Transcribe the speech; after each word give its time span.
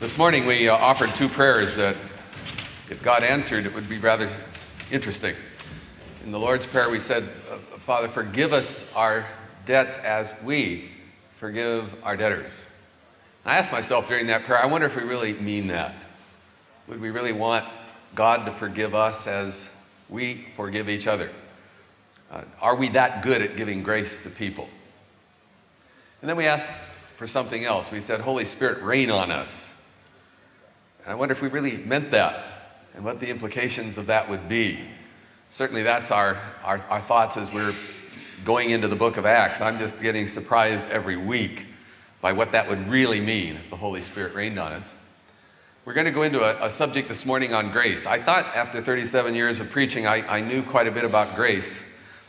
This 0.00 0.16
morning 0.16 0.46
we 0.46 0.68
uh, 0.68 0.76
offered 0.76 1.12
two 1.16 1.28
prayers 1.28 1.74
that, 1.74 1.96
if 2.88 3.02
God 3.02 3.24
answered, 3.24 3.66
it 3.66 3.74
would 3.74 3.88
be 3.88 3.98
rather 3.98 4.30
interesting. 4.92 5.34
In 6.22 6.30
the 6.30 6.38
Lord's 6.38 6.66
Prayer, 6.66 6.88
we 6.88 7.00
said, 7.00 7.24
uh, 7.50 7.56
Father, 7.80 8.06
forgive 8.06 8.52
us 8.52 8.94
our 8.94 9.26
debts 9.66 9.96
as 9.98 10.36
we 10.44 10.92
forgive 11.40 11.92
our 12.04 12.16
debtors. 12.16 12.52
I 13.44 13.58
asked 13.58 13.72
myself 13.72 14.06
during 14.06 14.28
that 14.28 14.44
prayer, 14.44 14.62
I 14.62 14.66
wonder 14.66 14.86
if 14.86 14.94
we 14.94 15.02
really 15.02 15.32
mean 15.32 15.66
that. 15.66 15.96
Would 16.86 17.00
we 17.00 17.10
really 17.10 17.32
want 17.32 17.66
God 18.14 18.46
to 18.46 18.52
forgive 18.52 18.94
us 18.94 19.26
as 19.26 19.68
we 20.08 20.46
forgive 20.54 20.88
each 20.88 21.08
other? 21.08 21.28
Uh, 22.30 22.42
are 22.60 22.76
we 22.76 22.88
that 22.90 23.24
good 23.24 23.42
at 23.42 23.56
giving 23.56 23.82
grace 23.82 24.22
to 24.22 24.30
people? 24.30 24.68
And 26.22 26.30
then 26.30 26.36
we 26.36 26.46
asked 26.46 26.70
for 27.16 27.26
something 27.26 27.64
else. 27.64 27.90
We 27.90 28.00
said, 28.00 28.20
Holy 28.20 28.44
Spirit, 28.44 28.80
rain 28.84 29.10
on 29.10 29.32
us. 29.32 29.67
And 31.04 31.12
I 31.12 31.14
wonder 31.14 31.32
if 31.32 31.42
we 31.42 31.48
really 31.48 31.78
meant 31.78 32.10
that 32.10 32.44
and 32.94 33.04
what 33.04 33.20
the 33.20 33.28
implications 33.28 33.98
of 33.98 34.06
that 34.06 34.28
would 34.28 34.48
be. 34.48 34.80
Certainly, 35.50 35.82
that's 35.82 36.10
our, 36.10 36.36
our, 36.62 36.78
our 36.90 37.00
thoughts 37.00 37.36
as 37.36 37.52
we're 37.52 37.74
going 38.44 38.70
into 38.70 38.88
the 38.88 38.96
book 38.96 39.16
of 39.16 39.26
Acts. 39.26 39.60
I'm 39.60 39.78
just 39.78 40.00
getting 40.00 40.28
surprised 40.28 40.84
every 40.86 41.16
week 41.16 41.66
by 42.20 42.32
what 42.32 42.52
that 42.52 42.68
would 42.68 42.88
really 42.88 43.20
mean 43.20 43.56
if 43.56 43.70
the 43.70 43.76
Holy 43.76 44.02
Spirit 44.02 44.34
rained 44.34 44.58
on 44.58 44.72
us. 44.72 44.92
We're 45.84 45.94
going 45.94 46.06
to 46.06 46.12
go 46.12 46.22
into 46.22 46.40
a, 46.42 46.66
a, 46.66 46.70
subject 46.70 47.08
this 47.08 47.24
morning 47.24 47.54
on 47.54 47.72
grace. 47.72 48.04
I 48.04 48.20
thought 48.20 48.44
after 48.54 48.82
37 48.82 49.34
years 49.34 49.58
of 49.58 49.70
preaching, 49.70 50.06
I, 50.06 50.16
I, 50.28 50.40
knew 50.40 50.62
quite 50.62 50.86
a 50.86 50.90
bit 50.90 51.04
about 51.04 51.34
grace. 51.34 51.78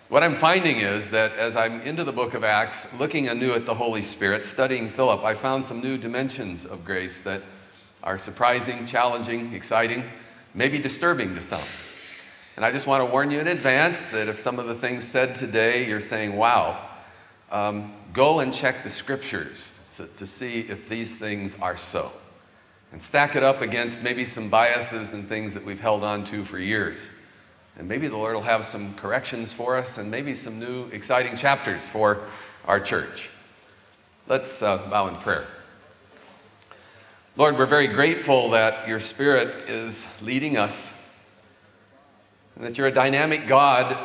What 0.08 0.24
I'm 0.24 0.36
finding 0.36 0.78
is 0.78 1.10
that 1.10 1.34
as 1.34 1.58
I'm 1.58 1.82
into 1.82 2.06
the 2.06 2.14
book 2.14 2.36
of 2.36 2.46
Acts, 2.46 2.88
looking 2.94 3.28
anew 3.28 3.52
at 3.52 3.66
the 3.66 3.76
Holy 3.76 4.02
Spirit, 4.02 4.46
studying 4.46 4.90
Philip, 4.90 5.24
I 5.24 5.36
found 5.36 5.66
some 5.66 5.82
new 5.82 5.98
dimensions 5.98 6.64
of 6.64 6.86
grace 6.86 7.18
that 7.26 7.44
are 8.04 8.18
surprising, 8.18 8.86
challenging, 8.86 9.54
exciting, 9.54 10.04
maybe 10.54 10.80
disturbing 10.80 11.36
to 11.36 11.42
some. 11.42 11.64
And 12.56 12.66
I 12.66 12.72
just 12.72 12.88
want 12.88 13.02
to 13.02 13.12
warn 13.12 13.32
you 13.32 13.40
in 13.40 13.48
advance 13.48 14.08
that 14.08 14.28
if 14.28 14.40
some 14.40 14.60
of 14.60 14.68
the 14.68 14.76
things 14.76 15.08
said 15.08 15.36
today 15.36 15.88
you're 15.88 16.02
saying, 16.02 16.36
wow, 16.36 16.90
um, 17.52 17.94
go 18.14 18.40
and 18.40 18.54
check 18.54 18.84
the 18.84 18.90
scriptures 18.90 19.74
to 20.18 20.26
see 20.26 20.62
if 20.62 20.88
these 20.88 21.16
things 21.16 21.56
are 21.62 21.78
so. 21.78 22.12
And 22.92 23.02
stack 23.02 23.36
it 23.36 23.44
up 23.44 23.62
against 23.62 24.02
maybe 24.02 24.26
some 24.26 24.50
biases 24.50 25.14
and 25.14 25.28
things 25.28 25.54
that 25.54 25.64
we've 25.64 25.80
held 25.80 26.04
on 26.04 26.26
to 26.28 26.44
for 26.44 26.58
years. 26.58 27.10
And 27.78 27.88
maybe 27.88 28.08
the 28.08 28.18
Lord 28.18 28.36
will 28.36 28.42
have 28.42 28.66
some 28.66 28.94
corrections 28.96 29.54
for 29.54 29.78
us 29.78 29.98
and 29.98 30.10
maybe 30.10 30.34
some 30.34 30.60
new 30.60 30.88
exciting 30.88 31.38
chapters 31.38 31.88
for 31.88 32.28
our 32.66 32.80
church. 32.80 33.30
Let's 34.28 34.62
uh, 34.62 34.78
bow 34.90 35.08
in 35.08 35.16
prayer. 35.16 35.48
Lord, 37.40 37.58
we're 37.58 37.68
very 37.68 37.88
grateful 37.88 38.50
that 38.50 38.86
your 38.86 39.00
Spirit 39.00 39.70
is 39.70 40.06
leading 40.22 40.58
us, 40.58 40.92
and 42.58 42.66
that 42.66 42.78
you're 42.78 42.88
a 42.88 42.94
dynamic 42.94 43.48
God, 43.48 43.98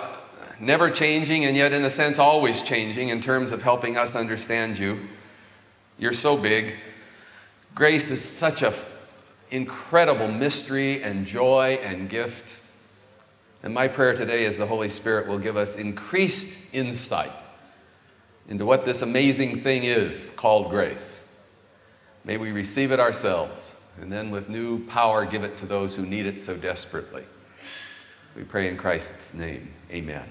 never 0.61 0.89
changing, 0.89 1.45
and 1.45 1.57
yet, 1.57 1.73
in 1.73 1.85
a 1.85 1.91
sense, 1.91 2.21
always 2.21 2.63
changing 2.63 3.09
in 3.09 3.21
terms 3.21 3.51
of 3.51 3.61
helping 3.61 3.97
us 3.97 4.15
understand 4.15 4.79
you. 4.79 5.09
You're 5.99 6.13
so 6.13 6.37
big. 6.37 6.77
Grace 7.75 8.13
is 8.13 8.25
such 8.25 8.63
a 8.63 8.73
incredible 9.51 10.29
mystery 10.29 11.03
and 11.03 11.27
joy 11.27 11.81
and 11.83 12.09
gift. 12.09 12.55
And 13.65 13.75
my 13.75 13.89
prayer 13.89 14.15
today 14.15 14.45
is 14.45 14.57
the 14.57 14.65
Holy 14.65 14.89
Spirit 14.89 15.27
will 15.27 15.41
give 15.41 15.57
us 15.57 15.75
increased 15.75 16.73
insight 16.73 17.33
into 18.49 18.65
what 18.65 18.85
this 18.85 19.03
amazing 19.03 19.59
thing 19.59 19.83
is 19.83 20.23
called 20.37 20.71
grace. 20.71 21.21
May 22.25 22.39
we 22.39 22.53
receive 22.53 22.91
it 22.91 23.01
ourselves 23.01 23.75
and 24.01 24.11
then 24.11 24.31
with 24.31 24.49
new 24.49 24.85
power 24.87 25.25
give 25.25 25.45
it 25.45 25.57
to 25.59 25.67
those 25.67 25.95
who 25.95 26.05
need 26.05 26.27
it 26.27 26.41
so 26.41 26.57
desperately. 26.57 27.25
We 28.35 28.43
pray 28.43 28.69
in 28.69 28.77
Christ's 28.77 29.35
name. 29.35 29.73
Amen. 29.91 30.25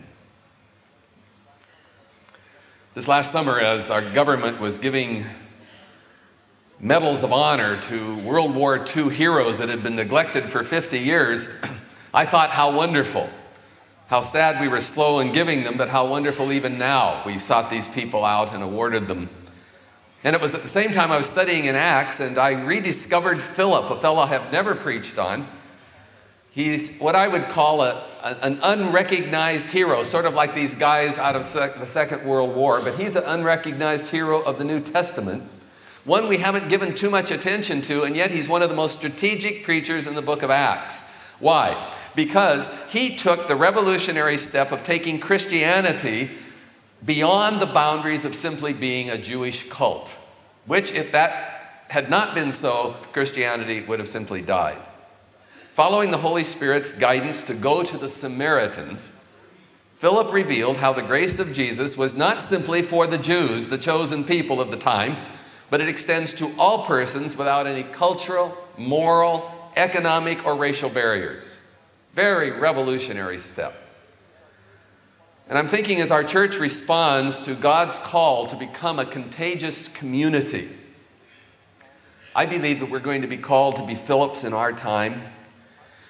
This 2.95 3.07
last 3.07 3.31
summer, 3.31 3.59
as 3.59 3.89
our 3.89 4.01
government 4.11 4.59
was 4.59 4.77
giving 4.77 5.25
medals 6.79 7.23
of 7.23 7.31
honor 7.31 7.81
to 7.83 8.19
World 8.19 8.53
War 8.53 8.85
II 8.95 9.09
heroes 9.09 9.57
that 9.59 9.69
had 9.69 9.81
been 9.81 9.95
neglected 9.95 10.51
for 10.51 10.63
50 10.63 10.99
years, 10.99 11.49
I 12.13 12.25
thought 12.25 12.49
how 12.49 12.75
wonderful. 12.75 13.29
How 14.07 14.21
sad 14.21 14.61
we 14.61 14.67
were 14.67 14.81
slow 14.81 15.21
in 15.21 15.31
giving 15.31 15.63
them, 15.63 15.77
but 15.77 15.89
how 15.89 16.05
wonderful 16.05 16.51
even 16.51 16.77
now 16.77 17.23
we 17.25 17.39
sought 17.39 17.71
these 17.71 17.87
people 17.87 18.25
out 18.25 18.53
and 18.53 18.61
awarded 18.61 19.07
them 19.07 19.29
and 20.23 20.35
it 20.35 20.41
was 20.41 20.55
at 20.55 20.61
the 20.61 20.67
same 20.67 20.91
time 20.93 21.11
I 21.11 21.17
was 21.17 21.29
studying 21.29 21.65
in 21.65 21.75
Acts, 21.75 22.19
and 22.19 22.37
I 22.37 22.51
rediscovered 22.51 23.41
Philip, 23.41 23.89
a 23.89 23.99
fellow 23.99 24.21
I 24.21 24.27
have 24.27 24.51
never 24.51 24.73
preached 24.73 25.17
on. 25.17 25.47
He's 26.51 26.97
what 26.99 27.15
I 27.15 27.27
would 27.27 27.49
call 27.49 27.81
a, 27.81 28.05
an 28.41 28.59
unrecognized 28.61 29.67
hero, 29.67 30.03
sort 30.03 30.25
of 30.25 30.33
like 30.33 30.53
these 30.53 30.75
guys 30.75 31.17
out 31.17 31.35
of 31.35 31.41
the 31.51 31.85
Second 31.87 32.25
World 32.25 32.55
War, 32.55 32.79
but 32.81 32.99
he's 32.99 33.15
an 33.15 33.23
unrecognized 33.23 34.07
hero 34.07 34.41
of 34.41 34.59
the 34.59 34.63
New 34.63 34.79
Testament. 34.79 35.43
One 36.05 36.27
we 36.27 36.37
haven't 36.37 36.69
given 36.69 36.95
too 36.95 37.09
much 37.09 37.31
attention 37.31 37.81
to, 37.83 38.03
and 38.03 38.15
yet 38.15 38.29
he's 38.29 38.47
one 38.47 38.61
of 38.61 38.69
the 38.69 38.75
most 38.75 38.97
strategic 38.97 39.63
preachers 39.63 40.05
in 40.05 40.15
the 40.15 40.21
book 40.21 40.43
of 40.43 40.51
Acts. 40.51 41.03
Why? 41.39 41.93
Because 42.15 42.71
he 42.89 43.15
took 43.15 43.47
the 43.47 43.55
revolutionary 43.55 44.37
step 44.37 44.71
of 44.71 44.83
taking 44.83 45.19
Christianity 45.19 46.29
beyond 47.05 47.61
the 47.61 47.65
boundaries 47.65 48.25
of 48.25 48.35
simply 48.35 48.73
being 48.73 49.09
a 49.09 49.17
Jewish 49.17 49.69
cult, 49.69 50.09
which, 50.65 50.91
if 50.91 51.11
that 51.11 51.85
had 51.89 52.09
not 52.09 52.33
been 52.33 52.51
so, 52.51 52.95
Christianity 53.11 53.81
would 53.81 53.99
have 53.99 54.07
simply 54.07 54.41
died. 54.41 54.77
Following 55.75 56.11
the 56.11 56.17
Holy 56.17 56.43
Spirit's 56.43 56.93
guidance 56.93 57.43
to 57.43 57.53
go 57.53 57.83
to 57.83 57.97
the 57.97 58.07
Samaritans, 58.07 59.11
Philip 59.97 60.33
revealed 60.33 60.77
how 60.77 60.93
the 60.93 61.01
grace 61.01 61.39
of 61.39 61.53
Jesus 61.53 61.97
was 61.97 62.15
not 62.15 62.43
simply 62.43 62.81
for 62.81 63.07
the 63.07 63.17
Jews, 63.17 63.67
the 63.67 63.77
chosen 63.77 64.23
people 64.23 64.59
of 64.59 64.69
the 64.69 64.77
time, 64.77 65.17
but 65.69 65.81
it 65.81 65.89
extends 65.89 66.33
to 66.33 66.53
all 66.57 66.85
persons 66.85 67.35
without 67.35 67.65
any 67.67 67.83
cultural, 67.83 68.55
moral, 68.77 69.71
economic, 69.75 70.45
or 70.45 70.55
racial 70.55 70.89
barriers. 70.89 71.55
Very 72.13 72.51
revolutionary 72.51 73.39
step. 73.39 73.73
And 75.49 75.57
I'm 75.57 75.67
thinking 75.67 75.99
as 75.99 76.11
our 76.11 76.23
church 76.23 76.57
responds 76.57 77.41
to 77.41 77.53
God's 77.53 77.99
call 77.99 78.47
to 78.47 78.55
become 78.55 78.99
a 78.99 79.05
contagious 79.05 79.87
community, 79.87 80.69
I 82.35 82.45
believe 82.45 82.79
that 82.79 82.89
we're 82.89 82.99
going 82.99 83.21
to 83.21 83.27
be 83.27 83.37
called 83.37 83.75
to 83.75 83.85
be 83.85 83.95
Philips 83.95 84.43
in 84.43 84.53
our 84.53 84.71
time. 84.71 85.21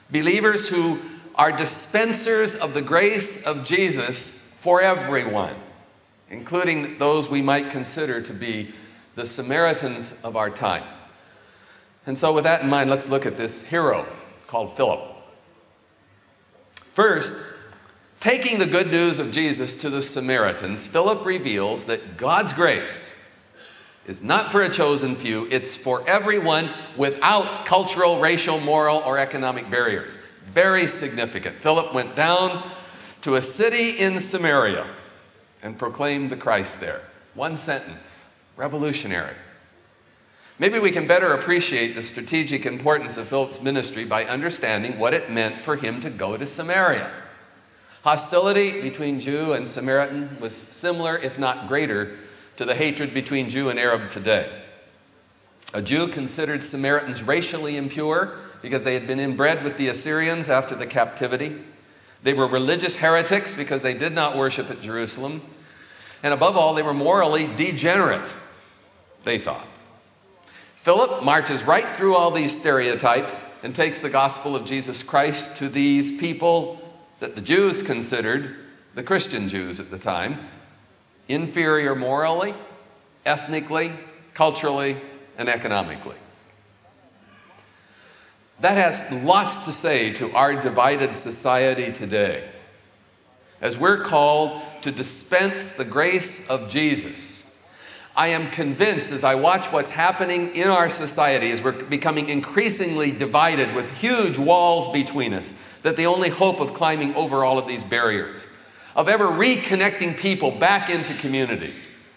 Believers 0.09 0.69
who 0.69 0.99
are 1.35 1.51
dispensers 1.51 2.55
of 2.55 2.73
the 2.73 2.81
grace 2.81 3.43
of 3.43 3.65
Jesus 3.65 4.39
for 4.59 4.81
everyone, 4.81 5.55
including 6.29 6.97
those 6.99 7.27
we 7.27 7.41
might 7.41 7.71
consider 7.71 8.21
to 8.21 8.33
be 8.33 8.73
the 9.15 9.25
Samaritans 9.25 10.13
of 10.23 10.37
our 10.37 10.49
time. 10.49 10.83
And 12.05 12.17
so, 12.17 12.33
with 12.33 12.43
that 12.43 12.61
in 12.61 12.69
mind, 12.69 12.89
let's 12.89 13.09
look 13.09 13.25
at 13.25 13.37
this 13.37 13.65
hero 13.65 14.05
called 14.47 14.77
Philip. 14.77 15.01
First, 16.75 17.35
Taking 18.23 18.57
the 18.57 18.65
good 18.65 18.89
news 18.89 19.19
of 19.19 19.33
Jesus 19.33 19.75
to 19.75 19.89
the 19.89 20.01
Samaritans, 20.01 20.87
Philip 20.87 21.25
reveals 21.25 21.83
that 21.83 22.15
God's 22.15 22.53
grace 22.53 23.21
is 24.07 24.21
not 24.21 24.49
for 24.49 24.61
a 24.61 24.69
chosen 24.69 25.17
few, 25.17 25.45
it's 25.51 25.75
for 25.75 26.07
everyone 26.07 26.69
without 26.95 27.65
cultural, 27.65 28.21
racial, 28.21 28.61
moral, 28.61 28.99
or 28.99 29.17
economic 29.17 29.69
barriers. 29.69 30.17
Very 30.53 30.87
significant. 30.87 31.57
Philip 31.57 31.93
went 31.93 32.15
down 32.15 32.71
to 33.23 33.35
a 33.35 33.41
city 33.41 33.99
in 33.99 34.21
Samaria 34.21 34.87
and 35.61 35.77
proclaimed 35.77 36.29
the 36.29 36.37
Christ 36.37 36.79
there. 36.79 37.01
One 37.33 37.57
sentence, 37.57 38.23
revolutionary. 38.55 39.35
Maybe 40.59 40.79
we 40.79 40.91
can 40.91 41.07
better 41.07 41.33
appreciate 41.33 41.93
the 41.93 42.03
strategic 42.03 42.65
importance 42.65 43.17
of 43.17 43.27
Philip's 43.27 43.61
ministry 43.61 44.05
by 44.05 44.23
understanding 44.23 44.97
what 44.97 45.13
it 45.13 45.29
meant 45.29 45.55
for 45.55 45.75
him 45.75 45.99
to 45.99 46.09
go 46.09 46.37
to 46.37 46.47
Samaria. 46.47 47.11
Hostility 48.03 48.81
between 48.81 49.21
Jew 49.21 49.53
and 49.53 49.65
Samaritan 49.65 50.37
was 50.41 50.53
similar, 50.53 51.17
if 51.17 51.39
not 51.39 51.69
greater, 51.69 52.17
to 52.57 52.65
the 52.65 52.75
hatred 52.75 53.13
between 53.13 53.49
Jew 53.49 53.69
and 53.69 53.79
Arab 53.79 54.09
today. 54.09 54.61
A 55.73 55.81
Jew 55.81 56.09
considered 56.09 56.65
Samaritans 56.65 57.23
racially 57.23 57.77
impure 57.77 58.37
because 58.61 58.83
they 58.83 58.93
had 58.93 59.07
been 59.07 59.21
inbred 59.21 59.63
with 59.63 59.77
the 59.77 59.87
Assyrians 59.87 60.49
after 60.49 60.75
the 60.75 60.85
captivity. 60.85 61.55
They 62.23 62.33
were 62.33 62.47
religious 62.47 62.97
heretics 62.97 63.53
because 63.53 63.81
they 63.81 63.93
did 63.93 64.11
not 64.11 64.37
worship 64.37 64.69
at 64.69 64.81
Jerusalem. 64.81 65.41
And 66.21 66.33
above 66.33 66.57
all, 66.57 66.73
they 66.73 66.83
were 66.83 66.93
morally 66.93 67.47
degenerate, 67.55 68.33
they 69.23 69.39
thought. 69.39 69.67
Philip 70.83 71.23
marches 71.23 71.63
right 71.63 71.95
through 71.95 72.15
all 72.15 72.31
these 72.31 72.53
stereotypes 72.53 73.41
and 73.63 73.73
takes 73.73 73.99
the 73.99 74.09
gospel 74.09 74.57
of 74.57 74.65
Jesus 74.65 75.01
Christ 75.01 75.55
to 75.57 75.69
these 75.69 76.11
people 76.11 76.81
that 77.23 77.35
the 77.35 77.41
Jews 77.41 77.81
considered, 77.81 78.53
the 78.95 79.01
Christian 79.01 79.47
Jews 79.47 79.79
at 79.79 79.89
the 79.89 79.97
time, 79.97 80.45
inferior 81.29 81.95
morally, 81.95 82.53
ethnically, 83.25 83.93
culturally, 84.33 84.97
and 85.37 85.47
economically. 85.47 86.17
That 88.59 88.77
has 88.77 89.09
lots 89.23 89.59
to 89.59 89.71
say 89.71 90.11
to 90.15 90.33
our 90.33 90.61
divided 90.61 91.15
society 91.15 91.93
today. 91.93 92.49
As 93.61 93.77
we're 93.77 94.03
called 94.03 94.61
to 94.81 94.91
dispense 94.91 95.71
the 95.71 95.85
grace 95.85 96.49
of 96.49 96.69
Jesus, 96.69 97.55
I 98.17 98.27
am 98.27 98.51
convinced 98.51 99.11
as 99.11 99.23
I 99.23 99.35
watch 99.35 99.71
what's 99.71 99.89
happening 99.89 100.53
in 100.55 100.67
our 100.67 100.89
society, 100.89 101.51
as 101.51 101.61
we're 101.61 101.71
becoming 101.71 102.27
increasingly 102.27 103.11
divided 103.11 103.73
with 103.73 103.89
huge 103.97 104.37
walls 104.37 104.89
between 104.89 105.33
us, 105.33 105.53
that 105.83 105.95
the 105.95 106.07
only 106.07 106.29
hope 106.29 106.59
of 106.59 106.73
climbing 106.73 107.13
over 107.15 107.43
all 107.45 107.59
of 107.59 107.67
these 107.67 107.83
barriers, 107.83 108.47
of 108.95 109.07
ever 109.07 109.27
reconnecting 109.27 110.17
people 110.17 110.51
back 110.51 110.89
into 110.89 111.13
community, 111.15 111.73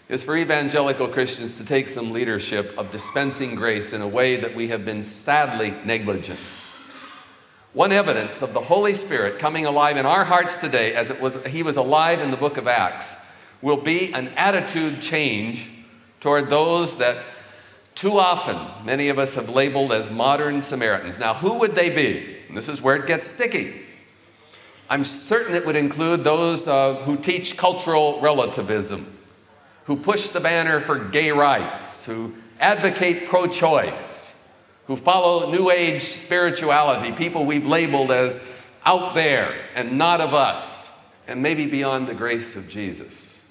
is 0.09 0.23
for 0.23 0.37
evangelical 0.37 1.07
Christians 1.07 1.55
to 1.57 1.65
take 1.65 1.87
some 1.87 2.11
leadership 2.11 2.73
of 2.77 2.91
dispensing 2.91 3.55
grace 3.55 3.91
in 3.91 4.01
a 4.01 4.07
way 4.07 4.37
that 4.37 4.55
we 4.55 4.69
have 4.69 4.85
been 4.85 5.03
sadly 5.03 5.73
negligent. 5.83 6.39
One 7.73 7.91
evidence 7.91 8.41
of 8.41 8.53
the 8.53 8.61
Holy 8.61 8.93
Spirit 8.93 9.37
coming 9.37 9.65
alive 9.65 9.97
in 9.97 10.05
our 10.05 10.23
hearts 10.23 10.55
today, 10.55 10.93
as 10.93 11.11
it 11.11 11.21
was, 11.21 11.43
he 11.45 11.61
was 11.61 11.75
alive 11.75 12.21
in 12.21 12.31
the 12.31 12.37
book 12.37 12.57
of 12.57 12.67
Acts, 12.67 13.15
will 13.61 13.77
be 13.77 14.13
an 14.13 14.29
attitude 14.29 15.01
change 15.01 15.69
toward 16.21 16.49
those 16.49 16.97
that 16.97 17.23
too 17.95 18.17
often 18.17 18.85
many 18.85 19.09
of 19.09 19.19
us 19.19 19.35
have 19.35 19.49
labeled 19.49 19.91
as 19.91 20.09
modern 20.09 20.61
Samaritans. 20.61 21.19
Now, 21.19 21.33
who 21.33 21.55
would 21.55 21.75
they 21.75 21.89
be? 21.89 22.36
And 22.47 22.57
this 22.57 22.69
is 22.69 22.81
where 22.81 22.95
it 22.95 23.07
gets 23.07 23.27
sticky. 23.27 23.81
I'm 24.89 25.03
certain 25.03 25.55
it 25.55 25.65
would 25.65 25.75
include 25.75 26.23
those 26.23 26.67
uh, 26.67 26.95
who 27.03 27.17
teach 27.17 27.57
cultural 27.57 28.21
relativism 28.21 29.17
who 29.87 29.95
push 29.95 30.27
the 30.27 30.41
banner 30.41 30.81
for 30.81 30.99
gay 30.99 31.31
rights, 31.31 32.05
who 32.05 32.35
advocate 32.59 33.25
pro 33.29 33.47
choice, 33.47 34.35
who 34.85 34.97
follow 34.97 35.49
New 35.49 35.71
Age 35.71 36.03
spirituality, 36.03 37.13
people 37.13 37.45
we've 37.45 37.65
labeled 37.65 38.11
as 38.11 38.45
out 38.85 39.15
there 39.15 39.57
and 39.75 39.97
not 39.97 40.19
of 40.19 40.33
us, 40.33 40.91
and 41.25 41.41
maybe 41.41 41.65
beyond 41.67 42.05
the 42.05 42.13
grace 42.13 42.57
of 42.57 42.67
Jesus. 42.67 43.41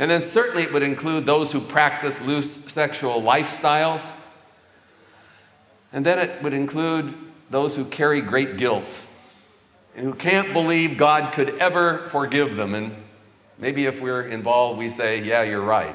And 0.00 0.10
then 0.10 0.22
certainly 0.22 0.64
it 0.64 0.72
would 0.72 0.82
include 0.82 1.24
those 1.24 1.52
who 1.52 1.60
practice 1.60 2.20
loose 2.20 2.50
sexual 2.50 3.22
lifestyles. 3.22 4.10
And 5.92 6.04
then 6.04 6.18
it 6.18 6.42
would 6.42 6.52
include 6.52 7.14
those 7.50 7.76
who 7.76 7.84
carry 7.84 8.20
great 8.20 8.56
guilt 8.56 9.00
and 9.94 10.06
who 10.06 10.14
can't 10.14 10.52
believe 10.52 10.96
God 10.96 11.32
could 11.34 11.58
ever 11.58 12.08
forgive 12.10 12.56
them 12.56 12.74
and 12.74 12.94
Maybe 13.60 13.84
if 13.84 14.00
we're 14.00 14.22
involved, 14.22 14.78
we 14.78 14.88
say, 14.88 15.22
yeah, 15.22 15.42
you're 15.42 15.60
right. 15.60 15.94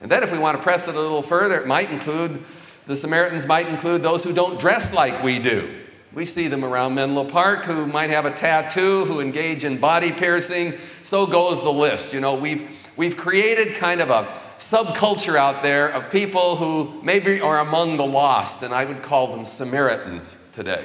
And 0.00 0.10
then 0.10 0.24
if 0.24 0.32
we 0.32 0.38
want 0.38 0.56
to 0.56 0.62
press 0.62 0.88
it 0.88 0.96
a 0.96 1.00
little 1.00 1.22
further, 1.22 1.60
it 1.60 1.68
might 1.68 1.90
include, 1.90 2.44
the 2.86 2.96
Samaritans 2.96 3.46
might 3.46 3.68
include 3.68 4.02
those 4.02 4.24
who 4.24 4.32
don't 4.32 4.60
dress 4.60 4.92
like 4.92 5.22
we 5.22 5.38
do. 5.38 5.82
We 6.12 6.24
see 6.24 6.48
them 6.48 6.64
around 6.64 6.96
Menlo 6.96 7.24
Park 7.24 7.64
who 7.64 7.86
might 7.86 8.10
have 8.10 8.24
a 8.24 8.32
tattoo, 8.32 9.04
who 9.04 9.20
engage 9.20 9.64
in 9.64 9.78
body 9.78 10.10
piercing. 10.10 10.74
So 11.04 11.26
goes 11.26 11.62
the 11.62 11.70
list. 11.70 12.12
You 12.12 12.20
know, 12.20 12.34
we've, 12.34 12.68
we've 12.96 13.16
created 13.16 13.76
kind 13.76 14.00
of 14.00 14.10
a 14.10 14.26
subculture 14.60 15.36
out 15.36 15.62
there 15.62 15.88
of 15.88 16.12
people 16.12 16.56
who 16.56 17.00
maybe 17.02 17.40
are 17.40 17.60
among 17.60 17.96
the 17.96 18.04
lost, 18.04 18.62
and 18.62 18.74
I 18.74 18.84
would 18.84 19.02
call 19.02 19.34
them 19.34 19.46
Samaritans 19.46 20.36
today. 20.52 20.84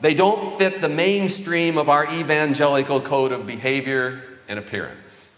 They 0.00 0.14
don't 0.14 0.58
fit 0.58 0.80
the 0.80 0.88
mainstream 0.88 1.78
of 1.78 1.88
our 1.88 2.12
evangelical 2.12 3.00
code 3.00 3.30
of 3.30 3.46
behavior 3.46 4.22
and 4.48 4.58
appearance. 4.58 5.30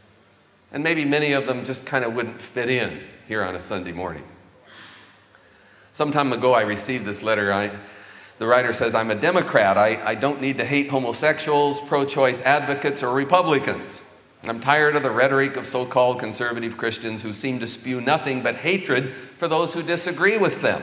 And 0.73 0.83
maybe 0.83 1.05
many 1.05 1.33
of 1.33 1.47
them 1.47 1.65
just 1.65 1.85
kind 1.85 2.05
of 2.05 2.15
wouldn't 2.15 2.41
fit 2.41 2.71
in 2.71 3.01
here 3.29 3.45
on 3.45 3.55
a 3.55 3.61
Sunday 3.61 3.93
morning. 3.93 4.25
Some 5.93 6.13
time 6.13 6.33
ago, 6.33 6.55
I 6.55 6.63
received 6.63 7.05
this 7.05 7.23
letter. 7.23 7.53
I, 7.53 7.71
the 8.39 8.47
writer 8.47 8.73
says, 8.73 8.95
I'm 8.95 9.11
a 9.11 9.15
Democrat. 9.15 9.77
I, 9.77 10.03
I 10.03 10.15
don't 10.15 10.41
need 10.41 10.59
to 10.59 10.65
hate 10.65 10.89
homosexuals, 10.89 11.81
pro 11.83 12.07
choice 12.07 12.41
advocates, 12.41 13.03
or 13.03 13.13
Republicans. 13.15 14.01
I'm 14.45 14.61
tired 14.61 14.95
of 14.97 15.03
the 15.03 15.11
rhetoric 15.11 15.57
of 15.57 15.67
so 15.67 15.85
called 15.85 16.21
conservative 16.21 16.77
Christians 16.77 17.23
who 17.23 17.33
seem 17.33 17.59
to 17.61 17.67
spew 17.67 18.01
nothing 18.01 18.43
but 18.43 18.57
hatred 18.57 19.13
for 19.39 19.49
those 19.49 19.75
who 19.75 19.83
disagree 19.83 20.39
with 20.39 20.63
them. 20.63 20.83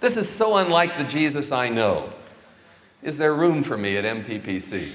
This 0.00 0.16
is 0.16 0.28
so 0.28 0.56
unlike 0.56 0.98
the 0.98 1.04
Jesus 1.04 1.50
I 1.50 1.68
know. 1.68 2.12
Is 3.02 3.16
there 3.16 3.34
room 3.34 3.62
for 3.62 3.76
me 3.76 3.96
at 3.96 4.04
MPPC? 4.04 4.90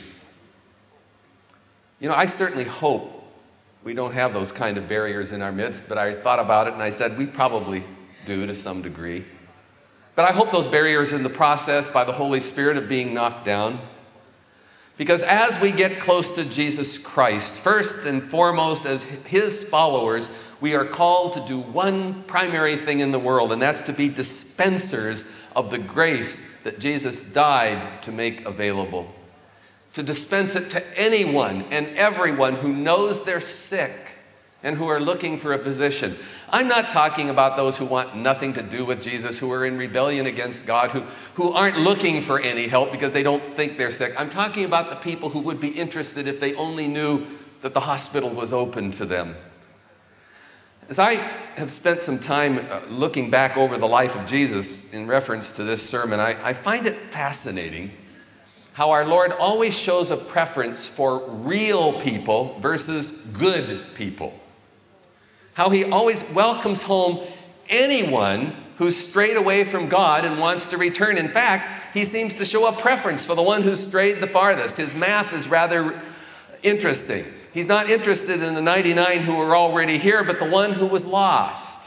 You 2.00 2.09
know, 2.09 2.15
I 2.15 2.25
certainly 2.25 2.65
hope 2.65 3.23
we 3.83 3.94
don't 3.94 4.13
have 4.13 4.33
those 4.33 4.51
kind 4.51 4.77
of 4.77 4.88
barriers 4.88 5.31
in 5.31 5.41
our 5.41 5.51
midst, 5.51 5.88
but 5.89 5.97
I 5.97 6.15
thought 6.15 6.39
about 6.39 6.67
it 6.67 6.73
and 6.73 6.81
I 6.81 6.89
said 6.89 7.17
we 7.17 7.25
probably 7.25 7.83
do 8.25 8.45
to 8.45 8.56
some 8.56 8.81
degree. 8.81 9.25
But 10.15 10.29
I 10.29 10.31
hope 10.31 10.51
those 10.51 10.67
barriers 10.67 11.11
in 11.11 11.23
the 11.23 11.29
process 11.29 11.89
by 11.89 12.03
the 12.03 12.11
Holy 12.11 12.39
Spirit 12.39 12.77
of 12.77 12.88
being 12.88 13.13
knocked 13.13 13.45
down. 13.45 13.79
Because 14.98 15.24
as 15.24 15.60
we 15.60 15.72
get 15.72 16.00
close 16.00 16.31
to 16.34 16.45
Jesus 16.45 16.98
Christ, 16.98 17.56
first 17.56 18.06
and 18.06 18.22
foremost 18.22 18.86
as 18.86 19.04
his 19.04 19.63
followers, 19.63 20.30
we 20.62 20.75
are 20.75 20.86
called 20.86 21.34
to 21.34 21.45
do 21.45 21.60
one 21.60 22.24
primary 22.24 22.78
thing 22.78 23.00
in 23.00 23.12
the 23.12 23.19
world, 23.19 23.51
and 23.51 23.62
that's 23.62 23.81
to 23.84 23.94
be 23.94 24.07
dispensers 24.07 25.25
of 25.56 25.72
the 25.72 25.80
grace 25.80 26.62
that 26.63 26.80
Jesus 26.80 27.22
died 27.22 28.04
to 28.04 28.12
make 28.12 28.45
available. 28.45 29.13
To 29.95 30.04
dispense 30.04 30.56
it 30.56 30.69
to 30.72 31.00
anyone 31.00 31.63
and 31.72 31.88
everyone 31.98 32.56
who 32.56 32.74
knows 32.74 33.24
they're 33.25 33.42
sick 33.42 33.92
and 34.63 34.78
who 34.78 34.88
are 34.88 35.00
looking 35.00 35.40
for 35.40 35.54
a 35.54 35.60
physician. 35.60 36.18
I'm 36.53 36.69
not 36.69 36.89
talking 36.89 37.29
about 37.29 37.57
those 37.57 37.77
who 37.77 37.85
want 37.85 38.15
nothing 38.15 38.53
to 38.53 38.61
do 38.61 38.85
with 38.85 39.01
Jesus, 39.01 39.38
who 39.38 39.51
are 39.51 39.65
in 39.65 39.77
rebellion 39.77 40.27
against 40.27 40.65
God, 40.65 40.91
who, 40.91 41.03
who 41.33 41.51
aren't 41.51 41.79
looking 41.79 42.21
for 42.21 42.39
any 42.39 42.67
help 42.67 42.91
because 42.91 43.11
they 43.11 43.23
don't 43.23 43.44
think 43.55 43.77
they're 43.77 43.91
sick. 43.91 44.13
I'm 44.17 44.29
talking 44.29 44.63
about 44.63 44.89
the 44.89 44.95
people 44.95 45.29
who 45.29 45.39
would 45.41 45.59
be 45.59 45.69
interested 45.69 46.27
if 46.27 46.39
they 46.39 46.53
only 46.55 46.88
knew 46.88 47.25
that 47.61 47.73
the 47.73 47.81
hospital 47.81 48.29
was 48.29 48.53
open 48.53 48.91
to 48.94 49.05
them 49.05 49.35
as 50.89 51.00
I 51.00 51.13
have 51.55 51.71
spent 51.71 52.01
some 52.01 52.19
time 52.19 52.59
uh, 52.59 52.81
looking 52.89 53.29
back 53.29 53.57
over 53.57 53.77
the 53.77 53.88
life 53.88 54.15
of 54.15 54.25
Jesus 54.25 54.94
in 54.94 55.07
reference 55.07 55.51
to 55.53 55.63
this 55.63 55.88
sermon, 55.88 56.19
I, 56.19 56.49
I 56.49 56.53
find 56.53 56.85
it 56.85 56.99
fascinating 57.11 57.91
how 58.73 58.91
our 58.91 59.06
Lord 59.06 59.31
always 59.31 59.77
shows 59.77 60.11
a 60.11 60.17
preference 60.17 60.88
for 60.88 61.27
real 61.29 61.99
people 62.01 62.59
versus 62.59 63.11
good 63.11 63.95
people. 63.95 64.33
How 65.53 65.69
he 65.69 65.83
always 65.83 66.23
welcomes 66.31 66.83
home 66.83 67.25
anyone 67.69 68.55
who's 68.77 68.97
strayed 68.97 69.38
away 69.38 69.63
from 69.63 69.88
God 69.88 70.25
and 70.25 70.39
wants 70.39 70.65
to 70.67 70.77
return. 70.77 71.18
In 71.18 71.30
fact, 71.30 71.94
he 71.94 72.06
seems 72.06 72.35
to 72.35 72.45
show 72.45 72.66
a 72.66 72.73
preference 72.73 73.25
for 73.25 73.35
the 73.35 73.44
one 73.44 73.61
who's 73.61 73.85
strayed 73.85 74.19
the 74.19 74.28
farthest. 74.28 74.78
His 74.78 74.95
math 74.95 75.31
is 75.31 75.47
rather 75.47 76.01
interesting. 76.63 77.25
He's 77.54 77.68
not 77.68 77.89
interested 77.89 78.42
in 78.42 78.56
the 78.56 78.61
99 78.61 79.19
who 79.19 79.39
are 79.39 79.56
already 79.56 79.99
here, 79.99 80.23
but 80.23 80.39
the 80.39 80.49
one 80.49 80.73
who 80.73 80.87
was 80.87 81.06
lost. 81.06 81.81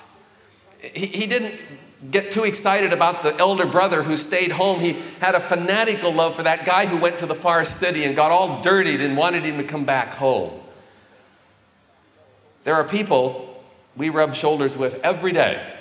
He, 0.80 1.06
he 1.06 1.26
didn't 1.26 1.60
get 2.10 2.30
too 2.30 2.44
excited 2.44 2.92
about 2.92 3.24
the 3.24 3.36
elder 3.36 3.66
brother 3.66 4.04
who 4.04 4.16
stayed 4.16 4.52
home. 4.52 4.78
He 4.78 4.92
had 5.20 5.34
a 5.34 5.40
fanatical 5.40 6.12
love 6.12 6.36
for 6.36 6.44
that 6.44 6.64
guy 6.64 6.86
who 6.86 6.98
went 6.98 7.18
to 7.18 7.26
the 7.26 7.34
far 7.34 7.64
city 7.64 8.04
and 8.04 8.14
got 8.14 8.30
all 8.30 8.62
dirtied 8.62 9.00
and 9.00 9.16
wanted 9.16 9.44
him 9.44 9.56
to 9.56 9.64
come 9.64 9.84
back 9.84 10.10
home. 10.10 10.60
There 12.62 12.74
are 12.74 12.84
people 12.84 13.45
we 13.96 14.10
rub 14.10 14.34
shoulders 14.34 14.76
with 14.76 14.94
every 15.02 15.32
day 15.32 15.74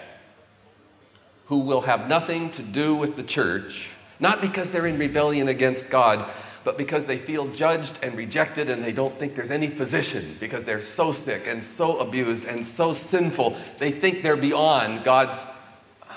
who 1.47 1.59
will 1.59 1.81
have 1.81 2.07
nothing 2.07 2.51
to 2.51 2.63
do 2.63 2.95
with 2.95 3.15
the 3.15 3.23
church, 3.23 3.91
not 4.19 4.41
because 4.41 4.71
they're 4.71 4.87
in 4.87 4.97
rebellion 4.97 5.47
against 5.47 5.89
God, 5.89 6.29
but 6.63 6.77
because 6.77 7.05
they 7.05 7.19
feel 7.19 7.47
judged 7.49 7.99
and 8.01 8.17
rejected 8.17 8.69
and 8.69 8.83
they 8.83 8.91
don't 8.91 9.17
think 9.19 9.35
there's 9.35 9.51
any 9.51 9.69
physician 9.69 10.35
because 10.39 10.65
they're 10.65 10.81
so 10.81 11.11
sick 11.11 11.43
and 11.47 11.63
so 11.63 11.99
abused 11.99 12.45
and 12.45 12.65
so 12.65 12.91
sinful, 12.91 13.55
they 13.77 13.91
think 13.91 14.23
they're 14.23 14.35
beyond 14.35 15.03
God's 15.03 15.45
uh, 16.01 16.13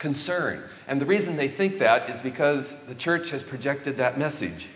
concern. 0.00 0.64
And 0.88 1.00
the 1.00 1.06
reason 1.06 1.36
they 1.36 1.48
think 1.48 1.78
that 1.78 2.10
is 2.10 2.20
because 2.20 2.74
the 2.86 2.96
church 2.96 3.30
has 3.30 3.44
projected 3.44 3.98
that 3.98 4.18
message. 4.18 4.68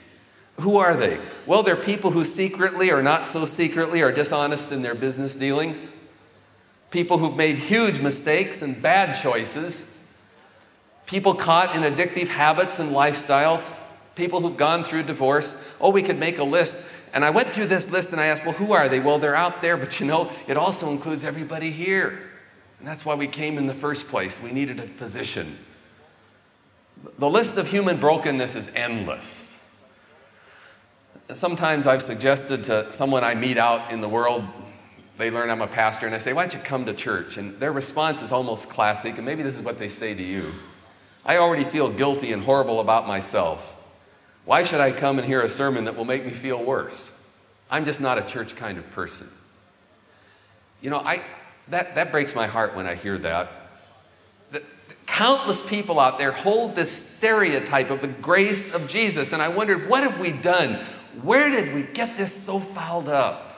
Who 0.61 0.77
are 0.77 0.95
they? 0.95 1.19
Well, 1.47 1.65
they're 1.65 1.75
people 1.75 2.13
who 2.13 2.25
secretly 2.25 2.93
or 2.93 3.03
not 3.03 3.27
so 3.27 3.45
secretly 3.47 4.03
are 4.03 4.13
dishonest 4.13 4.71
in 4.71 4.83
their 4.83 4.95
business 4.95 5.35
dealings, 5.35 5.91
people 6.91 7.19
who've 7.19 7.37
made 7.37 7.57
huge 7.57 8.01
mistakes 8.01 8.63
and 8.63 8.81
bad 8.81 9.15
choices, 9.15 9.85
people 11.07 11.35
caught 11.35 11.75
in 11.75 11.83
addictive 11.83 12.29
habits 12.29 12.79
and 12.79 12.91
lifestyles 12.91 13.71
people 14.21 14.41
who've 14.41 14.57
gone 14.57 14.85
through 14.85 15.05
divorce. 15.05 15.67
Oh, 15.81 15.91
we 15.91 16.03
could 16.03 16.19
make 16.19 16.39
a 16.39 16.45
list. 16.45 16.91
And 17.13 17.25
I 17.25 17.31
went 17.31 17.49
through 17.49 17.67
this 17.67 17.91
list 17.91 18.13
and 18.13 18.21
I 18.21 18.27
asked, 18.27 18.45
well, 18.45 18.55
who 18.55 18.73
are 18.73 18.89
they? 18.89 19.01
Well, 19.01 19.19
they're 19.19 19.35
out 19.35 19.63
there, 19.63 19.77
but 19.77 19.99
you 19.99 20.07
know, 20.07 20.31
it 20.47 20.57
also 20.57 20.91
includes 20.91 21.25
everybody 21.25 21.71
here. 21.73 22.21
And 22.79 22.87
that's 22.87 23.05
why 23.05 23.15
we 23.15 23.27
came 23.27 23.59
in 23.59 23.67
the 23.67 23.75
first 23.75 24.09
place. 24.09 24.41
We 24.43 24.53
needed 24.53 24.79
a 24.79 24.87
physician. 24.87 25.59
The 27.19 27.31
list 27.31 27.57
of 27.57 27.67
human 27.67 27.99
brokenness 27.99 28.57
is 28.57 28.71
endless. 28.75 29.59
Sometimes 31.33 31.87
I've 31.87 32.03
suggested 32.03 32.65
to 32.65 32.91
someone 32.93 33.25
I 33.25 33.35
meet 33.35 33.57
out 33.57 33.91
in 33.91 34.01
the 34.01 34.09
world, 34.09 34.45
they 35.21 35.31
learn 35.31 35.51
I'm 35.51 35.63
a 35.63 35.67
pastor, 35.67 36.07
and 36.07 36.15
I 36.15 36.19
say, 36.19 36.33
Why 36.33 36.43
don't 36.43 36.55
you 36.55 36.61
come 36.61 36.87
to 36.87 36.95
church? 36.95 37.37
And 37.37 37.61
their 37.61 37.73
response 37.73 38.23
is 38.23 38.33
almost 38.33 38.69
classic, 38.69 39.17
and 39.17 39.25
maybe 39.25 39.43
this 39.43 39.55
is 39.55 39.63
what 39.63 39.79
they 39.79 39.89
say 39.89 40.15
to 40.15 40.23
you. 40.23 40.53
I 41.25 41.37
already 41.37 41.65
feel 41.65 41.91
guilty 41.91 42.33
and 42.33 42.43
horrible 42.43 42.81
about 42.81 43.07
myself. 43.07 43.77
Why 44.47 44.65
should 44.65 44.81
I 44.81 44.91
come 44.91 45.19
and 45.19 45.29
hear 45.29 45.43
a 45.43 45.49
sermon 45.49 45.85
that 45.85 45.95
will 45.95 46.07
make 46.07 46.25
me 46.25 46.33
feel 46.33 46.65
worse? 46.65 47.17
I'm 47.71 47.85
just 47.85 48.01
not 48.01 48.19
a 48.19 48.23
church 48.23 48.57
kind 48.57 48.79
of 48.79 48.91
person. 48.93 49.29
You 50.81 50.89
know, 50.89 50.99
I, 50.99 51.23
that, 51.69 51.95
that 51.95 52.11
breaks 52.11 52.35
my 52.35 52.47
heart 52.47 52.75
when 52.75 52.87
I 52.87 52.95
hear 52.95 53.19
that. 53.19 53.53
The, 54.51 54.63
countless 55.07 55.61
people 55.61 56.01
out 56.01 56.19
there 56.19 56.33
hold 56.33 56.75
this 56.75 56.91
stereotype 56.91 57.91
of 57.91 58.01
the 58.01 58.09
grace 58.09 58.73
of 58.73 58.89
Jesus, 58.89 59.35
and 59.35 59.43
I 59.43 59.49
wondered, 59.49 59.89
what 59.89 60.03
have 60.03 60.19
we 60.19 60.33
done? 60.33 60.81
Where 61.23 61.51
did 61.51 61.75
we 61.75 61.83
get 61.83 62.17
this 62.17 62.35
so 62.35 62.59
fouled 62.59 63.11
up? 63.11 63.50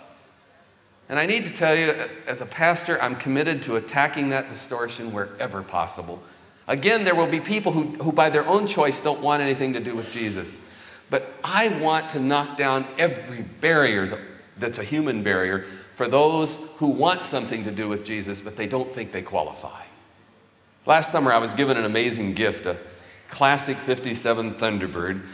And 1.12 1.20
I 1.20 1.26
need 1.26 1.44
to 1.44 1.52
tell 1.52 1.76
you, 1.76 1.94
as 2.26 2.40
a 2.40 2.46
pastor, 2.46 2.98
I'm 3.02 3.16
committed 3.16 3.60
to 3.64 3.76
attacking 3.76 4.30
that 4.30 4.50
distortion 4.50 5.12
wherever 5.12 5.62
possible. 5.62 6.22
Again, 6.68 7.04
there 7.04 7.14
will 7.14 7.26
be 7.26 7.38
people 7.38 7.70
who, 7.70 7.82
who, 8.02 8.12
by 8.12 8.30
their 8.30 8.46
own 8.46 8.66
choice, 8.66 8.98
don't 8.98 9.20
want 9.20 9.42
anything 9.42 9.74
to 9.74 9.80
do 9.80 9.94
with 9.94 10.10
Jesus. 10.10 10.58
But 11.10 11.34
I 11.44 11.68
want 11.68 12.08
to 12.12 12.18
knock 12.18 12.56
down 12.56 12.86
every 12.96 13.42
barrier 13.42 14.26
that's 14.56 14.78
a 14.78 14.82
human 14.82 15.22
barrier 15.22 15.66
for 15.96 16.08
those 16.08 16.56
who 16.78 16.86
want 16.86 17.26
something 17.26 17.62
to 17.64 17.70
do 17.70 17.90
with 17.90 18.06
Jesus, 18.06 18.40
but 18.40 18.56
they 18.56 18.66
don't 18.66 18.94
think 18.94 19.12
they 19.12 19.20
qualify. 19.20 19.84
Last 20.86 21.12
summer, 21.12 21.30
I 21.30 21.36
was 21.36 21.52
given 21.52 21.76
an 21.76 21.84
amazing 21.84 22.32
gift 22.32 22.64
a 22.64 22.78
classic 23.28 23.76
57 23.76 24.54
Thunderbird. 24.54 25.26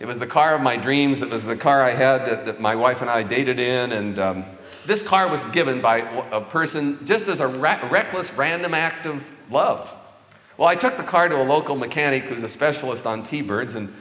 It 0.00 0.06
was 0.06 0.18
the 0.18 0.26
car 0.26 0.54
of 0.54 0.60
my 0.60 0.76
dreams. 0.76 1.22
It 1.22 1.30
was 1.30 1.44
the 1.44 1.56
car 1.56 1.82
I 1.82 1.90
had 1.90 2.26
that, 2.26 2.46
that 2.46 2.60
my 2.60 2.76
wife 2.76 3.00
and 3.00 3.10
I 3.10 3.24
dated 3.24 3.58
in. 3.58 3.92
And 3.92 4.18
um, 4.18 4.44
this 4.86 5.02
car 5.02 5.28
was 5.28 5.42
given 5.46 5.80
by 5.80 5.98
a 6.30 6.40
person 6.40 7.04
just 7.04 7.26
as 7.26 7.40
a 7.40 7.48
ra- 7.48 7.88
reckless, 7.90 8.32
random 8.34 8.74
act 8.74 9.06
of 9.06 9.24
love. 9.50 9.88
Well, 10.56 10.68
I 10.68 10.76
took 10.76 10.96
the 10.96 11.04
car 11.04 11.28
to 11.28 11.40
a 11.40 11.42
local 11.42 11.76
mechanic 11.76 12.24
who's 12.24 12.42
a 12.42 12.48
specialist 12.48 13.06
on 13.06 13.22
T 13.22 13.42
birds, 13.42 13.74
and 13.74 13.92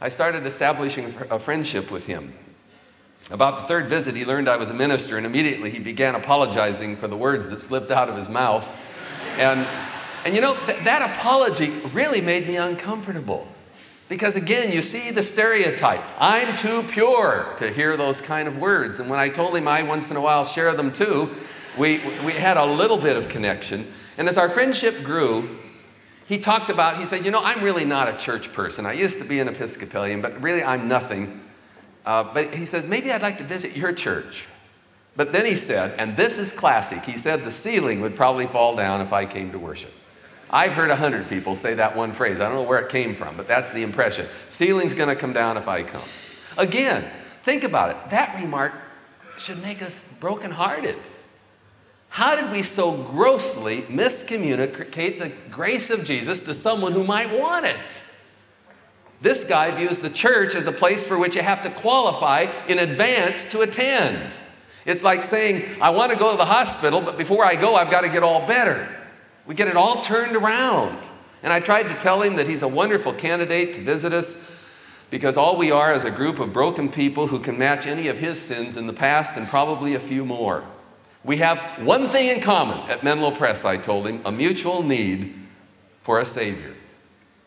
I 0.00 0.08
started 0.08 0.46
establishing 0.46 1.14
a 1.30 1.38
friendship 1.38 1.90
with 1.90 2.04
him. 2.04 2.34
About 3.30 3.62
the 3.62 3.68
third 3.68 3.88
visit, 3.88 4.14
he 4.14 4.26
learned 4.26 4.48
I 4.48 4.56
was 4.56 4.68
a 4.68 4.74
minister, 4.74 5.16
and 5.16 5.24
immediately 5.24 5.70
he 5.70 5.78
began 5.78 6.14
apologizing 6.14 6.96
for 6.96 7.08
the 7.08 7.16
words 7.16 7.48
that 7.48 7.62
slipped 7.62 7.90
out 7.90 8.10
of 8.10 8.16
his 8.16 8.28
mouth. 8.28 8.68
And, 9.38 9.66
and 10.26 10.34
you 10.34 10.42
know, 10.42 10.56
th- 10.66 10.84
that 10.84 11.10
apology 11.16 11.70
really 11.94 12.20
made 12.20 12.46
me 12.46 12.56
uncomfortable. 12.56 13.48
Because 14.08 14.36
again, 14.36 14.70
you 14.70 14.82
see 14.82 15.10
the 15.10 15.22
stereotype. 15.22 16.02
I'm 16.18 16.56
too 16.56 16.82
pure 16.82 17.54
to 17.58 17.72
hear 17.72 17.96
those 17.96 18.20
kind 18.20 18.46
of 18.46 18.58
words. 18.58 19.00
And 19.00 19.08
when 19.08 19.18
I 19.18 19.28
told 19.28 19.56
him 19.56 19.66
I 19.66 19.82
once 19.82 20.10
in 20.10 20.16
a 20.16 20.20
while 20.20 20.44
share 20.44 20.74
them 20.74 20.92
too, 20.92 21.34
we, 21.78 22.00
we 22.24 22.32
had 22.32 22.56
a 22.56 22.64
little 22.64 22.98
bit 22.98 23.16
of 23.16 23.28
connection. 23.28 23.92
And 24.18 24.28
as 24.28 24.36
our 24.36 24.50
friendship 24.50 25.02
grew, 25.02 25.58
he 26.26 26.38
talked 26.38 26.70
about, 26.70 26.98
he 26.98 27.06
said, 27.06 27.24
You 27.24 27.30
know, 27.30 27.42
I'm 27.42 27.64
really 27.64 27.84
not 27.84 28.08
a 28.08 28.16
church 28.16 28.52
person. 28.52 28.86
I 28.86 28.92
used 28.92 29.18
to 29.18 29.24
be 29.24 29.40
an 29.40 29.48
Episcopalian, 29.48 30.20
but 30.20 30.40
really 30.40 30.62
I'm 30.62 30.86
nothing. 30.86 31.40
Uh, 32.04 32.24
but 32.24 32.54
he 32.54 32.66
says, 32.66 32.86
Maybe 32.86 33.10
I'd 33.10 33.22
like 33.22 33.38
to 33.38 33.44
visit 33.44 33.76
your 33.76 33.92
church. 33.92 34.46
But 35.16 35.32
then 35.32 35.46
he 35.46 35.54
said, 35.54 35.94
and 35.98 36.16
this 36.16 36.38
is 36.38 36.52
classic, 36.52 37.04
he 37.04 37.16
said 37.16 37.44
the 37.44 37.52
ceiling 37.52 38.00
would 38.00 38.16
probably 38.16 38.46
fall 38.46 38.74
down 38.74 39.00
if 39.00 39.12
I 39.12 39.26
came 39.26 39.52
to 39.52 39.58
worship. 39.58 39.92
I've 40.54 40.72
heard 40.72 40.90
a 40.90 40.96
hundred 40.96 41.28
people 41.28 41.56
say 41.56 41.74
that 41.74 41.96
one 41.96 42.12
phrase. 42.12 42.40
I 42.40 42.46
don't 42.46 42.54
know 42.54 42.62
where 42.62 42.78
it 42.78 42.88
came 42.88 43.16
from, 43.16 43.36
but 43.36 43.48
that's 43.48 43.70
the 43.70 43.82
impression. 43.82 44.28
Ceiling's 44.50 44.94
going 44.94 45.08
to 45.08 45.16
come 45.16 45.32
down 45.32 45.56
if 45.56 45.66
I 45.66 45.82
come. 45.82 46.08
Again, 46.56 47.10
think 47.42 47.64
about 47.64 47.90
it. 47.90 48.10
That 48.10 48.40
remark 48.40 48.72
should 49.36 49.60
make 49.60 49.82
us 49.82 50.04
brokenhearted. 50.20 50.96
How 52.08 52.36
did 52.36 52.52
we 52.52 52.62
so 52.62 52.92
grossly 52.92 53.82
miscommunicate 53.82 55.18
the 55.18 55.32
grace 55.50 55.90
of 55.90 56.04
Jesus 56.04 56.44
to 56.44 56.54
someone 56.54 56.92
who 56.92 57.02
might 57.02 57.36
want 57.36 57.66
it? 57.66 58.02
This 59.20 59.42
guy 59.42 59.72
views 59.72 59.98
the 59.98 60.08
church 60.08 60.54
as 60.54 60.68
a 60.68 60.72
place 60.72 61.04
for 61.04 61.18
which 61.18 61.34
you 61.34 61.42
have 61.42 61.64
to 61.64 61.70
qualify 61.70 62.46
in 62.68 62.78
advance 62.78 63.44
to 63.46 63.62
attend. 63.62 64.30
It's 64.86 65.02
like 65.02 65.24
saying, 65.24 65.80
I 65.82 65.90
want 65.90 66.12
to 66.12 66.18
go 66.18 66.30
to 66.30 66.36
the 66.36 66.44
hospital, 66.44 67.00
but 67.00 67.18
before 67.18 67.44
I 67.44 67.56
go, 67.56 67.74
I've 67.74 67.90
got 67.90 68.02
to 68.02 68.08
get 68.08 68.22
all 68.22 68.46
better. 68.46 68.88
We 69.46 69.54
get 69.54 69.68
it 69.68 69.76
all 69.76 70.02
turned 70.02 70.36
around. 70.36 70.98
And 71.42 71.52
I 71.52 71.60
tried 71.60 71.84
to 71.84 71.94
tell 71.94 72.22
him 72.22 72.36
that 72.36 72.48
he's 72.48 72.62
a 72.62 72.68
wonderful 72.68 73.12
candidate 73.12 73.74
to 73.74 73.82
visit 73.82 74.12
us 74.12 74.50
because 75.10 75.36
all 75.36 75.56
we 75.56 75.70
are 75.70 75.94
is 75.94 76.04
a 76.04 76.10
group 76.10 76.40
of 76.40 76.52
broken 76.52 76.90
people 76.90 77.26
who 77.26 77.38
can 77.38 77.58
match 77.58 77.86
any 77.86 78.08
of 78.08 78.18
his 78.18 78.40
sins 78.40 78.76
in 78.76 78.86
the 78.86 78.92
past 78.92 79.36
and 79.36 79.46
probably 79.46 79.94
a 79.94 80.00
few 80.00 80.24
more. 80.24 80.64
We 81.22 81.36
have 81.36 81.58
one 81.84 82.08
thing 82.08 82.28
in 82.28 82.40
common 82.40 82.90
at 82.90 83.04
Menlo 83.04 83.30
Pres, 83.30 83.64
I 83.64 83.76
told 83.76 84.06
him 84.06 84.22
a 84.24 84.32
mutual 84.32 84.82
need 84.82 85.34
for 86.02 86.20
a 86.20 86.24
Savior, 86.24 86.74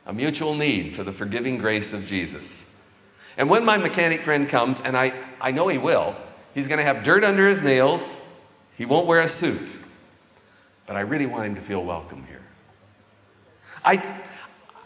a 0.05 0.13
mutual 0.13 0.55
need 0.55 0.95
for 0.95 1.03
the 1.03 1.11
forgiving 1.11 1.57
grace 1.57 1.93
of 1.93 2.05
Jesus. 2.05 2.65
And 3.37 3.49
when 3.49 3.65
my 3.65 3.77
mechanic 3.77 4.21
friend 4.21 4.47
comes, 4.47 4.79
and 4.79 4.97
I, 4.97 5.13
I 5.41 5.51
know 5.51 5.67
he 5.67 5.77
will, 5.77 6.15
he's 6.53 6.67
going 6.67 6.79
to 6.79 6.83
have 6.83 7.03
dirt 7.03 7.23
under 7.23 7.47
his 7.47 7.61
nails, 7.61 8.13
he 8.77 8.85
won't 8.85 9.07
wear 9.07 9.19
a 9.19 9.27
suit. 9.27 9.75
But 10.88 10.96
I 10.96 11.01
really 11.01 11.25
want 11.25 11.46
him 11.46 11.56
to 11.56 11.62
feel 11.62 11.84
welcome 11.84 12.25
here. 12.27 12.41
I, 13.86 14.22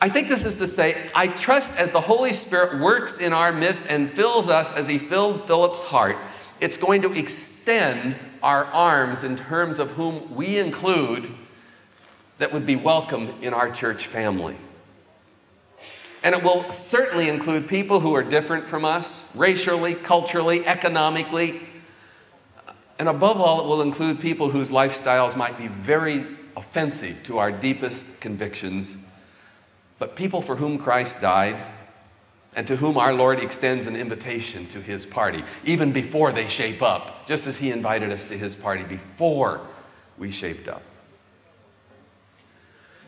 I 0.02 0.10
think 0.10 0.28
this 0.28 0.46
is 0.46 0.58
to 0.58 0.68
say, 0.68 1.10
I 1.16 1.28
trust 1.28 1.78
as 1.78 1.92
the 1.92 2.02
Holy 2.02 2.34
Spirit 2.34 2.80
works 2.80 3.20
in 3.20 3.32
our 3.34 3.54
midst 3.54 3.88
and 3.88 4.10
fills 4.10 4.50
us 4.50 4.74
as 4.74 4.88
he 4.88 4.98
filled 4.98 5.48
Philip's 5.48 5.84
heart, 5.84 6.18
it's 6.60 6.78
going 6.78 7.04
to 7.04 7.14
extend 7.14 8.16
our 8.44 8.66
arms 8.66 9.24
in 9.24 9.36
terms 9.36 9.80
of 9.80 9.92
whom 9.92 10.36
we 10.36 10.58
include 10.58 11.32
that 12.40 12.52
would 12.52 12.66
be 12.66 12.76
welcome 12.76 13.34
in 13.42 13.54
our 13.54 13.72
church 13.72 14.08
family. 14.08 14.58
And 16.24 16.36
it 16.36 16.44
will 16.44 16.72
certainly 16.72 17.30
include 17.30 17.68
people 17.68 18.00
who 18.00 18.16
are 18.16 18.24
different 18.24 18.68
from 18.68 18.86
us, 18.86 19.36
racially, 19.36 19.96
culturally, 19.96 20.66
economically. 20.66 21.62
And 23.02 23.10
above 23.10 23.42
all, 23.42 23.62
it 23.62 23.66
will 23.66 23.82
include 23.82 24.20
people 24.20 24.52
whose 24.52 24.70
lifestyles 24.70 25.36
might 25.36 25.58
be 25.58 25.70
very 25.70 26.24
offensive 26.56 27.24
to 27.24 27.40
our 27.40 27.52
deepest 27.52 28.20
convictions, 28.20 28.96
but 29.98 30.16
people 30.16 30.40
for 30.40 30.56
whom 30.56 30.78
Christ 30.78 31.20
died 31.20 31.64
and 32.56 32.68
to 32.68 32.76
whom 32.76 33.00
our 33.00 33.12
Lord 33.12 33.40
extends 33.40 33.88
an 33.88 33.96
invitation 33.96 34.68
to 34.68 34.80
his 34.80 35.04
party, 35.04 35.44
even 35.64 35.92
before 35.92 36.32
they 36.32 36.48
shape 36.48 36.84
up, 36.84 37.28
just 37.28 37.48
as 37.48 37.58
he 37.58 37.72
invited 37.72 38.12
us 38.12 38.24
to 38.26 38.38
his 38.38 38.54
party 38.54 38.84
before 38.84 39.62
we 40.20 40.30
shaped 40.30 40.68
up. 40.68 40.84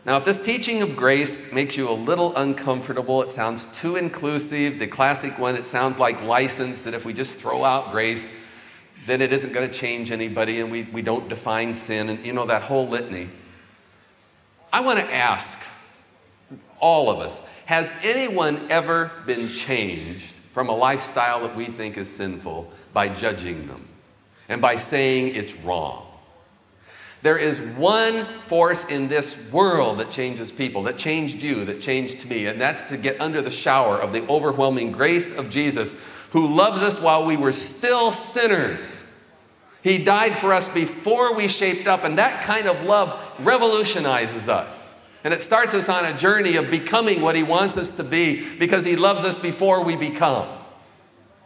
Now, 0.04 0.16
if 0.16 0.24
this 0.24 0.40
teaching 0.40 0.82
of 0.82 0.96
grace 0.96 1.52
makes 1.52 1.76
you 1.76 1.88
a 1.88 1.92
little 1.92 2.34
uncomfortable, 2.34 3.22
it 3.22 3.30
sounds 3.30 3.66
too 3.78 3.94
inclusive, 3.94 4.80
the 4.80 4.88
classic 4.88 5.38
one, 5.38 5.54
it 5.54 5.64
sounds 5.64 6.00
like 6.00 6.20
license, 6.22 6.82
that 6.82 6.94
if 6.94 7.04
we 7.04 7.12
just 7.12 7.34
throw 7.34 7.62
out 7.62 7.92
grace, 7.92 8.28
then 9.06 9.20
it 9.20 9.32
isn't 9.32 9.52
going 9.52 9.68
to 9.68 9.74
change 9.74 10.10
anybody 10.10 10.60
and 10.60 10.70
we, 10.70 10.82
we 10.84 11.02
don't 11.02 11.28
define 11.28 11.74
sin, 11.74 12.08
and 12.08 12.24
you 12.24 12.32
know, 12.32 12.46
that 12.46 12.62
whole 12.62 12.88
litany. 12.88 13.28
I 14.72 14.80
want 14.80 14.98
to 14.98 15.14
ask 15.14 15.62
all 16.80 17.10
of 17.10 17.20
us 17.20 17.46
has 17.66 17.92
anyone 18.02 18.70
ever 18.70 19.10
been 19.26 19.48
changed 19.48 20.34
from 20.52 20.68
a 20.68 20.76
lifestyle 20.76 21.40
that 21.40 21.56
we 21.56 21.66
think 21.66 21.96
is 21.96 22.10
sinful 22.10 22.70
by 22.92 23.08
judging 23.08 23.66
them 23.66 23.88
and 24.48 24.60
by 24.60 24.76
saying 24.76 25.34
it's 25.34 25.54
wrong? 25.56 26.06
There 27.24 27.38
is 27.38 27.58
one 27.58 28.26
force 28.48 28.84
in 28.84 29.08
this 29.08 29.50
world 29.50 30.00
that 30.00 30.10
changes 30.10 30.52
people, 30.52 30.82
that 30.82 30.98
changed 30.98 31.40
you, 31.40 31.64
that 31.64 31.80
changed 31.80 32.28
me, 32.28 32.44
and 32.44 32.60
that's 32.60 32.82
to 32.90 32.98
get 32.98 33.18
under 33.18 33.40
the 33.40 33.50
shower 33.50 33.98
of 33.98 34.12
the 34.12 34.28
overwhelming 34.28 34.92
grace 34.92 35.32
of 35.32 35.48
Jesus, 35.48 35.96
who 36.32 36.46
loves 36.46 36.82
us 36.82 37.00
while 37.00 37.24
we 37.24 37.38
were 37.38 37.50
still 37.50 38.12
sinners. 38.12 39.10
He 39.82 40.04
died 40.04 40.38
for 40.38 40.52
us 40.52 40.68
before 40.68 41.34
we 41.34 41.48
shaped 41.48 41.86
up, 41.86 42.04
and 42.04 42.18
that 42.18 42.42
kind 42.42 42.66
of 42.66 42.84
love 42.84 43.18
revolutionizes 43.38 44.50
us. 44.50 44.94
And 45.24 45.32
it 45.32 45.40
starts 45.40 45.72
us 45.72 45.88
on 45.88 46.04
a 46.04 46.18
journey 46.18 46.56
of 46.56 46.70
becoming 46.70 47.22
what 47.22 47.36
He 47.36 47.42
wants 47.42 47.78
us 47.78 47.92
to 47.92 48.04
be 48.04 48.54
because 48.58 48.84
He 48.84 48.96
loves 48.96 49.24
us 49.24 49.38
before 49.38 49.82
we 49.82 49.96
become. 49.96 50.46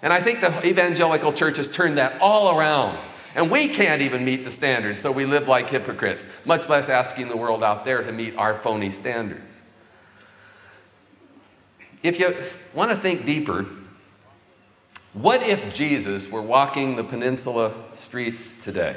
And 0.02 0.12
I 0.12 0.22
think 0.22 0.40
the 0.40 0.66
evangelical 0.66 1.32
church 1.32 1.56
has 1.58 1.68
turned 1.68 1.98
that 1.98 2.20
all 2.20 2.58
around. 2.58 2.98
And 3.34 3.50
we 3.50 3.68
can't 3.68 4.02
even 4.02 4.24
meet 4.24 4.44
the 4.44 4.50
standards, 4.50 5.00
so 5.00 5.12
we 5.12 5.26
live 5.26 5.48
like 5.48 5.68
hypocrites, 5.68 6.26
much 6.44 6.68
less 6.68 6.88
asking 6.88 7.28
the 7.28 7.36
world 7.36 7.62
out 7.62 7.84
there 7.84 8.02
to 8.02 8.12
meet 8.12 8.36
our 8.36 8.58
phony 8.58 8.90
standards. 8.90 9.60
If 12.02 12.18
you 12.18 12.34
want 12.74 12.90
to 12.90 12.96
think 12.96 13.26
deeper, 13.26 13.66
what 15.12 15.42
if 15.42 15.74
Jesus 15.74 16.30
were 16.30 16.42
walking 16.42 16.96
the 16.96 17.04
peninsula 17.04 17.74
streets 17.94 18.64
today? 18.64 18.96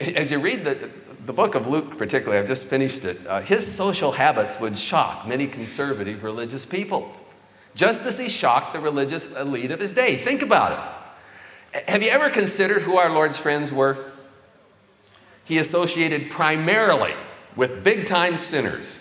As 0.00 0.30
you 0.30 0.38
read 0.38 0.64
the, 0.64 0.90
the 1.26 1.32
book 1.32 1.54
of 1.54 1.66
Luke, 1.66 1.98
particularly, 1.98 2.38
I've 2.38 2.46
just 2.46 2.66
finished 2.66 3.04
it, 3.04 3.24
uh, 3.26 3.40
his 3.40 3.66
social 3.66 4.12
habits 4.12 4.58
would 4.60 4.78
shock 4.78 5.26
many 5.26 5.46
conservative 5.46 6.22
religious 6.22 6.64
people, 6.66 7.12
just 7.74 8.02
as 8.02 8.18
he 8.18 8.28
shocked 8.28 8.72
the 8.72 8.80
religious 8.80 9.34
elite 9.36 9.70
of 9.70 9.80
his 9.80 9.92
day. 9.92 10.16
Think 10.16 10.42
about 10.42 10.72
it. 10.72 10.97
Have 11.86 12.02
you 12.02 12.10
ever 12.10 12.30
considered 12.30 12.82
who 12.82 12.96
our 12.96 13.10
Lord's 13.10 13.38
friends 13.38 13.70
were? 13.70 14.12
He 15.44 15.58
associated 15.58 16.30
primarily 16.30 17.14
with 17.56 17.84
big 17.84 18.06
time 18.06 18.36
sinners 18.36 19.00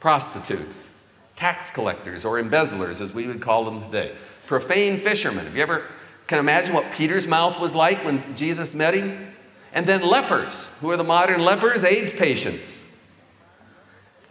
prostitutes, 0.00 0.88
tax 1.34 1.70
collectors, 1.70 2.24
or 2.24 2.38
embezzlers, 2.38 3.00
as 3.00 3.12
we 3.12 3.26
would 3.26 3.40
call 3.40 3.64
them 3.64 3.82
today, 3.82 4.14
profane 4.46 5.00
fishermen. 5.00 5.44
Have 5.46 5.56
you 5.56 5.62
ever 5.62 5.86
can 6.26 6.38
imagine 6.38 6.74
what 6.74 6.92
Peter's 6.92 7.26
mouth 7.26 7.58
was 7.58 7.74
like 7.74 8.04
when 8.04 8.36
Jesus 8.36 8.74
met 8.74 8.94
him? 8.94 9.32
And 9.72 9.86
then 9.86 10.02
lepers. 10.02 10.64
Who 10.80 10.90
are 10.90 10.96
the 10.96 11.04
modern 11.04 11.42
lepers? 11.44 11.84
AIDS 11.84 12.12
patients. 12.12 12.84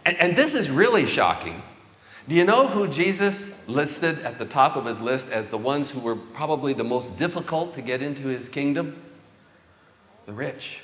And, 0.04 0.16
and 0.18 0.36
this 0.36 0.54
is 0.54 0.70
really 0.70 1.06
shocking. 1.06 1.62
Do 2.28 2.34
you 2.34 2.44
know 2.44 2.66
who 2.66 2.88
Jesus 2.88 3.68
listed 3.68 4.18
at 4.20 4.38
the 4.38 4.44
top 4.44 4.74
of 4.74 4.84
his 4.84 5.00
list 5.00 5.30
as 5.30 5.48
the 5.48 5.58
ones 5.58 5.90
who 5.92 6.00
were 6.00 6.16
probably 6.16 6.72
the 6.72 6.84
most 6.84 7.16
difficult 7.16 7.74
to 7.76 7.82
get 7.82 8.02
into 8.02 8.26
his 8.26 8.48
kingdom? 8.48 9.00
The 10.26 10.32
rich. 10.32 10.80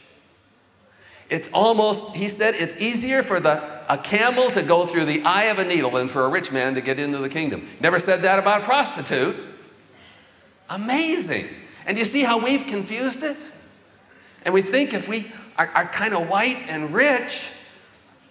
It's 1.28 1.49
almost, 1.52 2.14
he 2.14 2.28
said, 2.28 2.54
it's 2.54 2.76
easier 2.76 3.22
for 3.22 3.40
the, 3.40 3.82
a 3.88 3.99
camel 3.99 4.50
to 4.50 4.62
go 4.62 4.87
through 4.87 5.06
the 5.06 5.22
eye 5.22 5.44
of 5.44 5.58
a 5.58 5.64
needle 5.64 5.90
than 5.90 6.08
for 6.08 6.26
a 6.26 6.28
rich 6.28 6.52
man 6.52 6.75
to 6.75 6.80
get 6.80 7.00
into 7.00 7.18
the 7.18 7.28
kingdom. 7.28 7.68
Never 7.80 7.99
said 7.99 8.22
that 8.22 8.38
about 8.38 8.62
a 8.62 8.64
prostitute. 8.64 9.34
Amazing. 10.68 11.49
And 11.87 11.99
you 11.99 12.04
see 12.04 12.22
how 12.22 12.38
we've 12.38 12.66
confused 12.66 13.22
it? 13.25 13.37
And 14.44 14.54
we 14.54 14.62
think 14.62 14.94
if 14.94 15.08
we 15.08 15.30
are, 15.56 15.68
are 15.68 15.88
kind 15.88 16.14
of 16.14 16.28
white 16.28 16.58
and 16.68 16.94
rich, 16.94 17.49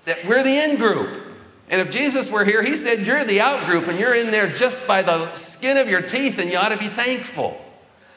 that 0.05 0.23
we're 0.25 0.43
the 0.43 0.63
in 0.63 0.77
group. 0.77 1.30
And 1.71 1.79
if 1.79 1.89
Jesus 1.89 2.29
were 2.29 2.43
here, 2.43 2.61
he 2.61 2.75
said, 2.75 3.07
You're 3.07 3.23
the 3.23 3.39
out 3.39 3.65
group 3.65 3.87
and 3.87 3.97
you're 3.97 4.13
in 4.13 4.29
there 4.29 4.49
just 4.49 4.85
by 4.85 5.01
the 5.01 5.33
skin 5.33 5.77
of 5.77 5.87
your 5.87 6.01
teeth, 6.01 6.37
and 6.37 6.51
you 6.51 6.57
ought 6.57 6.69
to 6.69 6.77
be 6.77 6.89
thankful. 6.89 7.59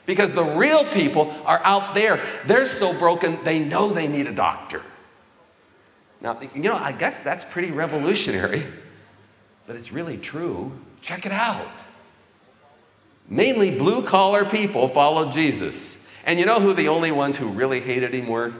Because 0.06 0.32
the 0.32 0.44
real 0.44 0.84
people 0.84 1.34
are 1.46 1.62
out 1.64 1.94
there. 1.94 2.20
They're 2.46 2.66
so 2.66 2.92
broken, 2.98 3.42
they 3.44 3.60
know 3.60 3.90
they 3.90 4.08
need 4.08 4.26
a 4.26 4.34
doctor. 4.34 4.82
Now, 6.20 6.38
you 6.54 6.62
know, 6.62 6.74
I 6.74 6.92
guess 6.92 7.22
that's 7.22 7.44
pretty 7.44 7.70
revolutionary, 7.70 8.66
but 9.66 9.76
it's 9.76 9.92
really 9.92 10.18
true. 10.18 10.72
Check 11.00 11.24
it 11.24 11.32
out. 11.32 11.68
Mainly 13.28 13.78
blue 13.78 14.02
collar 14.02 14.44
people 14.44 14.88
followed 14.88 15.32
Jesus. 15.32 15.96
And 16.26 16.40
you 16.40 16.46
know 16.46 16.60
who 16.60 16.74
the 16.74 16.88
only 16.88 17.12
ones 17.12 17.36
who 17.36 17.48
really 17.48 17.80
hated 17.80 18.14
him 18.14 18.26
were? 18.26 18.52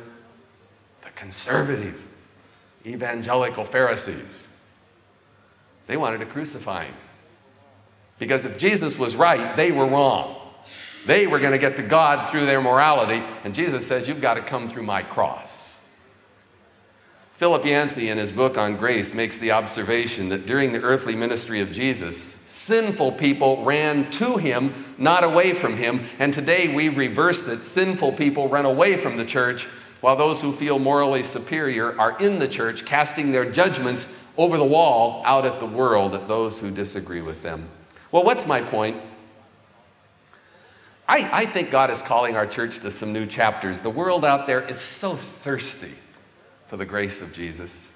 The 1.03 1.11
conservative, 1.17 2.01
evangelical 2.87 3.65
Pharisees. 3.65 4.47
They 5.87 5.97
wanted 5.97 6.19
to 6.19 6.27
crucify 6.27 6.87
him. 6.87 6.95
Because 8.19 8.45
if 8.45 8.59
Jesus 8.59 8.99
was 8.99 9.17
right, 9.17 9.57
they 9.57 9.73
were 9.73 9.87
wrong. 9.87 10.41
They 11.07 11.27
were 11.27 11.39
going 11.39 11.53
to 11.53 11.59
get 11.59 11.77
to 11.77 11.83
God 11.83 12.31
through 12.31 12.47
their 12.47 12.63
morality, 12.63 13.23
and 13.45 13.55
Jesus 13.55 13.87
says, 13.87 14.09
You've 14.09 14.23
got 14.23 14.35
to 14.35 14.43
come 14.43 14.71
through 14.71 14.85
my 14.85 15.03
cross. 15.03 15.75
Philip 17.37 17.65
Yancey, 17.65 18.11
in 18.11 18.17
his 18.17 18.31
book 18.31 18.57
on 18.57 18.77
grace, 18.77 19.13
makes 19.13 19.39
the 19.39 19.51
observation 19.51 20.29
that 20.29 20.47
during 20.47 20.73
the 20.73 20.81
earthly 20.81 21.17
ministry 21.17 21.61
of 21.61 21.73
Jesus, 21.73 22.17
sinful 22.17 23.13
people 23.13 23.65
ran 23.65 24.09
to 24.13 24.37
him, 24.37 24.95
not 24.99 25.25
away 25.25 25.53
from 25.53 25.77
him. 25.77 26.07
And 26.21 26.33
today 26.33 26.73
we've 26.73 26.97
reversed 26.97 27.49
it. 27.49 27.65
Sinful 27.65 28.13
people 28.13 28.49
run 28.49 28.65
away 28.65 28.97
from 28.97 29.17
the 29.17 29.25
church, 29.25 29.67
while 30.01 30.15
those 30.15 30.41
who 30.41 30.55
feel 30.55 30.79
morally 30.79 31.25
superior 31.25 31.99
are 31.99 32.17
in 32.19 32.39
the 32.39 32.47
church, 32.47 32.85
casting 32.85 33.33
their 33.33 33.51
judgments 33.51 34.07
over 34.37 34.57
the 34.57 34.65
wall 34.65 35.23
out 35.25 35.47
at 35.47 35.61
the 35.61 35.67
world, 35.67 36.15
at 36.15 36.29
those 36.29 36.59
who 36.59 36.71
disagree 36.71 37.23
with 37.23 37.43
them. 37.43 37.69
Well, 38.11 38.25
what's 38.25 38.47
my 38.47 38.61
point? 38.61 39.01
I, 41.07 41.43
I 41.43 41.47
think 41.47 41.71
God 41.71 41.91
is 41.91 42.01
calling 42.01 42.37
our 42.37 42.47
church 42.47 42.81
to 42.81 42.91
some 42.91 43.13
new 43.13 43.27
chapters. 43.27 43.81
The 43.81 43.91
world 43.91 44.25
out 44.25 44.47
there 44.47 44.63
is 44.63 44.81
so 44.81 45.15
thirsty 45.15 45.93
for 46.69 46.77
the 46.77 46.87
grace 46.87 47.21
of 47.21 47.33
Jesus. 47.33 47.89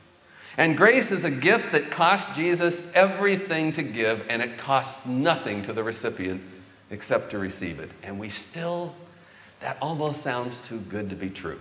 And 0.59 0.76
grace 0.76 1.12
is 1.12 1.25
a 1.25 1.30
gift 1.30 1.73
that 1.73 1.90
costs 1.90 2.35
Jesus 2.37 2.92
everything 2.95 3.73
to 3.73 3.83
give, 3.83 4.27
and 4.29 4.42
it 4.42 4.59
costs 4.59 5.07
nothing 5.07 5.62
to 5.64 5.72
the 5.72 5.83
recipient 5.83 6.42
except 6.90 7.31
to 7.31 7.38
receive 7.38 7.79
it. 7.81 7.90
And 8.03 8.18
we 8.18 8.29
still, 8.29 8.94
that 9.61 9.79
almost 9.81 10.22
sounds 10.22 10.61
too 10.68 10.81
good 10.81 11.11
to 11.11 11.16
be 11.16 11.31
true. 11.31 11.61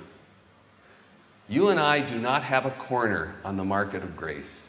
You 1.48 1.70
and 1.70 1.80
I 1.80 2.00
do 2.00 2.20
not 2.20 2.44
have 2.44 2.66
a 2.66 2.72
corner 2.72 3.36
on 3.46 3.56
the 3.56 3.64
market 3.64 4.04
of 4.04 4.18
grace. 4.18 4.67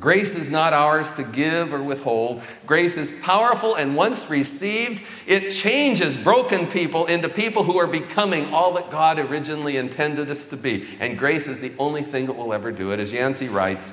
Grace 0.00 0.34
is 0.34 0.50
not 0.50 0.72
ours 0.72 1.12
to 1.12 1.22
give 1.22 1.72
or 1.72 1.80
withhold. 1.80 2.42
Grace 2.66 2.96
is 2.96 3.12
powerful, 3.22 3.76
and 3.76 3.94
once 3.94 4.28
received, 4.28 5.00
it 5.26 5.52
changes 5.52 6.16
broken 6.16 6.66
people 6.66 7.06
into 7.06 7.28
people 7.28 7.62
who 7.62 7.78
are 7.78 7.86
becoming 7.86 8.52
all 8.52 8.74
that 8.74 8.90
God 8.90 9.20
originally 9.20 9.76
intended 9.76 10.30
us 10.30 10.42
to 10.46 10.56
be. 10.56 10.96
And 10.98 11.16
grace 11.16 11.46
is 11.46 11.60
the 11.60 11.72
only 11.78 12.02
thing 12.02 12.26
that 12.26 12.32
will 12.32 12.52
ever 12.52 12.72
do 12.72 12.90
it. 12.90 12.98
As 12.98 13.12
Yancey 13.12 13.48
writes, 13.48 13.92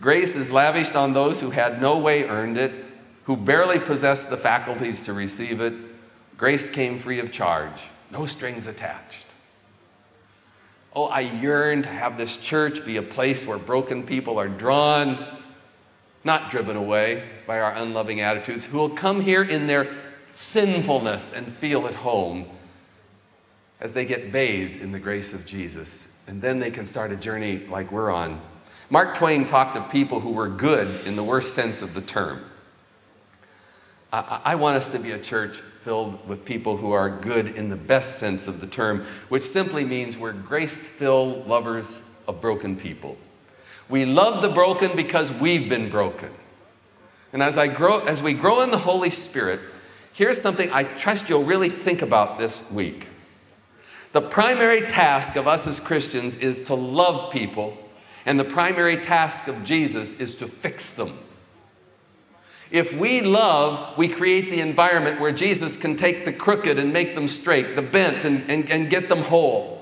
grace 0.00 0.36
is 0.36 0.50
lavished 0.50 0.96
on 0.96 1.12
those 1.12 1.38
who 1.40 1.50
had 1.50 1.82
no 1.82 1.98
way 1.98 2.24
earned 2.24 2.56
it, 2.56 2.72
who 3.24 3.36
barely 3.36 3.78
possessed 3.78 4.30
the 4.30 4.38
faculties 4.38 5.02
to 5.02 5.12
receive 5.12 5.60
it. 5.60 5.74
Grace 6.38 6.70
came 6.70 6.98
free 6.98 7.18
of 7.18 7.30
charge, 7.30 7.80
no 8.10 8.24
strings 8.24 8.66
attached. 8.66 9.25
Oh, 10.96 11.04
I 11.04 11.20
yearn 11.20 11.82
to 11.82 11.90
have 11.90 12.16
this 12.16 12.38
church 12.38 12.82
be 12.86 12.96
a 12.96 13.02
place 13.02 13.46
where 13.46 13.58
broken 13.58 14.02
people 14.02 14.38
are 14.38 14.48
drawn, 14.48 15.22
not 16.24 16.50
driven 16.50 16.74
away 16.74 17.28
by 17.46 17.60
our 17.60 17.72
unloving 17.74 18.22
attitudes, 18.22 18.64
who 18.64 18.78
will 18.78 18.88
come 18.88 19.20
here 19.20 19.42
in 19.42 19.66
their 19.66 19.94
sinfulness 20.28 21.34
and 21.34 21.46
feel 21.46 21.86
at 21.86 21.94
home 21.94 22.46
as 23.78 23.92
they 23.92 24.06
get 24.06 24.32
bathed 24.32 24.80
in 24.80 24.90
the 24.90 24.98
grace 24.98 25.34
of 25.34 25.44
Jesus. 25.44 26.08
And 26.28 26.40
then 26.40 26.60
they 26.60 26.70
can 26.70 26.86
start 26.86 27.12
a 27.12 27.16
journey 27.16 27.58
like 27.68 27.92
we're 27.92 28.10
on. 28.10 28.40
Mark 28.88 29.18
Twain 29.18 29.44
talked 29.44 29.76
of 29.76 29.90
people 29.90 30.20
who 30.20 30.30
were 30.30 30.48
good 30.48 31.06
in 31.06 31.14
the 31.14 31.22
worst 31.22 31.54
sense 31.54 31.82
of 31.82 31.92
the 31.92 32.00
term. 32.00 32.42
I, 34.14 34.40
I 34.44 34.54
want 34.54 34.78
us 34.78 34.88
to 34.88 34.98
be 34.98 35.12
a 35.12 35.18
church 35.18 35.60
filled 35.86 36.28
with 36.28 36.44
people 36.44 36.76
who 36.76 36.90
are 36.90 37.08
good 37.08 37.54
in 37.54 37.68
the 37.68 37.76
best 37.76 38.18
sense 38.18 38.48
of 38.48 38.60
the 38.60 38.66
term, 38.66 39.06
which 39.28 39.44
simply 39.44 39.84
means 39.84 40.18
we're 40.18 40.32
grace 40.32 40.76
filled 40.76 41.46
lovers 41.46 42.00
of 42.26 42.40
broken 42.40 42.74
people. 42.74 43.16
We 43.88 44.04
love 44.04 44.42
the 44.42 44.48
broken 44.48 44.96
because 44.96 45.30
we've 45.30 45.68
been 45.68 45.88
broken. 45.88 46.30
And 47.32 47.40
as, 47.40 47.56
I 47.56 47.68
grow, 47.68 48.00
as 48.00 48.20
we 48.20 48.34
grow 48.34 48.62
in 48.62 48.72
the 48.72 48.78
Holy 48.78 49.10
Spirit, 49.10 49.60
here's 50.12 50.42
something 50.42 50.72
I 50.72 50.82
trust 50.82 51.28
you'll 51.28 51.44
really 51.44 51.68
think 51.68 52.02
about 52.02 52.40
this 52.40 52.68
week. 52.72 53.06
The 54.10 54.22
primary 54.22 54.88
task 54.88 55.36
of 55.36 55.46
us 55.46 55.68
as 55.68 55.78
Christians 55.78 56.36
is 56.36 56.64
to 56.64 56.74
love 56.74 57.32
people, 57.32 57.78
and 58.24 58.40
the 58.40 58.44
primary 58.44 58.96
task 58.96 59.46
of 59.46 59.62
Jesus 59.62 60.18
is 60.18 60.34
to 60.34 60.48
fix 60.48 60.94
them. 60.94 61.16
If 62.70 62.92
we 62.92 63.20
love, 63.20 63.96
we 63.96 64.08
create 64.08 64.50
the 64.50 64.60
environment 64.60 65.20
where 65.20 65.32
Jesus 65.32 65.76
can 65.76 65.96
take 65.96 66.24
the 66.24 66.32
crooked 66.32 66.78
and 66.78 66.92
make 66.92 67.14
them 67.14 67.28
straight, 67.28 67.76
the 67.76 67.82
bent 67.82 68.24
and, 68.24 68.48
and, 68.50 68.68
and 68.70 68.90
get 68.90 69.08
them 69.08 69.20
whole. 69.20 69.76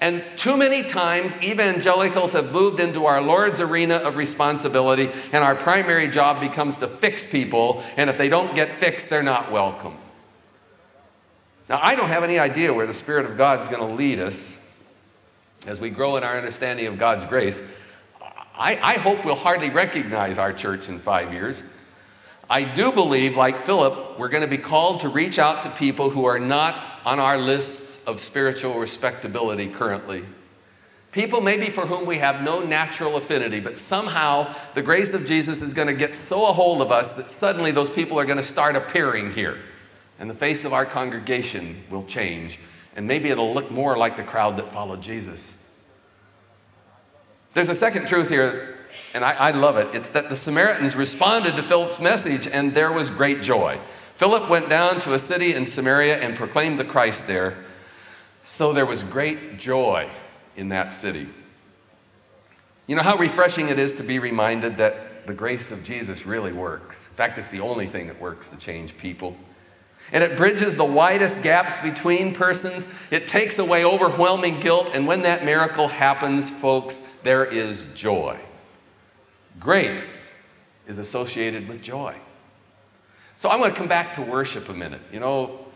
And 0.00 0.24
too 0.36 0.56
many 0.56 0.82
times, 0.82 1.36
evangelicals 1.42 2.32
have 2.32 2.52
moved 2.52 2.80
into 2.80 3.06
our 3.06 3.22
Lord's 3.22 3.60
arena 3.60 3.96
of 3.96 4.16
responsibility, 4.16 5.10
and 5.32 5.44
our 5.44 5.54
primary 5.54 6.08
job 6.08 6.40
becomes 6.40 6.76
to 6.78 6.88
fix 6.88 7.24
people, 7.24 7.84
and 7.96 8.10
if 8.10 8.18
they 8.18 8.28
don't 8.28 8.54
get 8.54 8.80
fixed, 8.80 9.08
they're 9.08 9.22
not 9.22 9.52
welcome. 9.52 9.96
Now, 11.68 11.80
I 11.82 11.94
don't 11.94 12.08
have 12.08 12.24
any 12.24 12.38
idea 12.38 12.74
where 12.74 12.86
the 12.86 12.94
Spirit 12.94 13.24
of 13.24 13.38
God 13.38 13.60
is 13.60 13.68
going 13.68 13.80
to 13.80 13.94
lead 13.94 14.18
us 14.18 14.56
as 15.66 15.80
we 15.80 15.88
grow 15.88 16.16
in 16.16 16.24
our 16.24 16.36
understanding 16.36 16.86
of 16.86 16.98
God's 16.98 17.24
grace. 17.24 17.62
I, 18.56 18.76
I 18.76 18.94
hope 18.98 19.24
we'll 19.24 19.34
hardly 19.34 19.70
recognize 19.70 20.36
our 20.36 20.52
church 20.52 20.88
in 20.88 20.98
five 20.98 21.32
years. 21.32 21.62
I 22.48 22.62
do 22.62 22.92
believe, 22.92 23.36
like 23.36 23.64
Philip, 23.64 24.18
we're 24.18 24.28
going 24.28 24.42
to 24.42 24.48
be 24.48 24.58
called 24.58 25.00
to 25.00 25.08
reach 25.08 25.38
out 25.38 25.62
to 25.62 25.70
people 25.70 26.10
who 26.10 26.24
are 26.26 26.38
not 26.38 27.00
on 27.04 27.18
our 27.18 27.38
lists 27.38 28.04
of 28.04 28.20
spiritual 28.20 28.78
respectability 28.78 29.68
currently. 29.68 30.24
People 31.10 31.40
maybe 31.40 31.70
for 31.70 31.86
whom 31.86 32.06
we 32.06 32.18
have 32.18 32.42
no 32.42 32.60
natural 32.60 33.16
affinity, 33.16 33.60
but 33.60 33.78
somehow 33.78 34.52
the 34.74 34.82
grace 34.82 35.14
of 35.14 35.24
Jesus 35.24 35.62
is 35.62 35.72
going 35.72 35.86
to 35.88 35.94
get 35.94 36.16
so 36.16 36.48
a 36.48 36.52
hold 36.52 36.82
of 36.82 36.90
us 36.90 37.12
that 37.12 37.28
suddenly 37.28 37.70
those 37.70 37.88
people 37.88 38.18
are 38.18 38.24
going 38.24 38.36
to 38.36 38.42
start 38.42 38.74
appearing 38.74 39.32
here. 39.32 39.58
And 40.18 40.28
the 40.28 40.34
face 40.34 40.64
of 40.64 40.72
our 40.72 40.84
congregation 40.84 41.82
will 41.88 42.04
change. 42.04 42.58
And 42.96 43.06
maybe 43.06 43.30
it'll 43.30 43.54
look 43.54 43.70
more 43.70 43.96
like 43.96 44.16
the 44.16 44.22
crowd 44.22 44.56
that 44.58 44.72
followed 44.72 45.00
Jesus. 45.00 45.54
There's 47.54 47.68
a 47.68 47.74
second 47.74 48.08
truth 48.08 48.28
here 48.28 48.73
and 49.14 49.24
I, 49.24 49.32
I 49.32 49.50
love 49.52 49.76
it. 49.76 49.94
It's 49.94 50.08
that 50.10 50.28
the 50.28 50.36
Samaritans 50.36 50.96
responded 50.96 51.54
to 51.56 51.62
Philip's 51.62 52.00
message 52.00 52.48
and 52.48 52.74
there 52.74 52.92
was 52.92 53.08
great 53.08 53.42
joy. 53.42 53.78
Philip 54.16 54.50
went 54.50 54.68
down 54.68 55.00
to 55.02 55.14
a 55.14 55.18
city 55.18 55.54
in 55.54 55.64
Samaria 55.64 56.20
and 56.20 56.36
proclaimed 56.36 56.78
the 56.78 56.84
Christ 56.84 57.26
there. 57.26 57.64
So 58.44 58.72
there 58.72 58.86
was 58.86 59.02
great 59.04 59.58
joy 59.58 60.10
in 60.56 60.68
that 60.70 60.92
city. 60.92 61.28
You 62.86 62.96
know 62.96 63.02
how 63.02 63.16
refreshing 63.16 63.68
it 63.68 63.78
is 63.78 63.94
to 63.94 64.02
be 64.02 64.18
reminded 64.18 64.76
that 64.76 65.26
the 65.26 65.32
grace 65.32 65.70
of 65.70 65.82
Jesus 65.84 66.26
really 66.26 66.52
works. 66.52 67.08
In 67.08 67.14
fact, 67.14 67.38
it's 67.38 67.48
the 67.48 67.60
only 67.60 67.86
thing 67.86 68.08
that 68.08 68.20
works 68.20 68.48
to 68.50 68.56
change 68.56 68.98
people. 68.98 69.36
And 70.12 70.22
it 70.22 70.36
bridges 70.36 70.76
the 70.76 70.84
widest 70.84 71.42
gaps 71.42 71.78
between 71.78 72.34
persons. 72.34 72.86
It 73.10 73.26
takes 73.26 73.58
away 73.58 73.84
overwhelming 73.84 74.60
guilt. 74.60 74.90
And 74.92 75.06
when 75.06 75.22
that 75.22 75.44
miracle 75.44 75.88
happens, 75.88 76.50
folks, 76.50 76.98
there 77.22 77.44
is 77.44 77.86
joy 77.94 78.38
grace 79.58 80.30
is 80.86 80.98
associated 80.98 81.68
with 81.68 81.82
joy. 81.82 82.14
So 83.36 83.50
I'm 83.50 83.58
going 83.58 83.72
to 83.72 83.76
come 83.76 83.88
back 83.88 84.14
to 84.16 84.22
worship 84.22 84.68
a 84.68 84.74
minute. 84.74 85.00
You 85.12 85.20
know, 85.20 85.66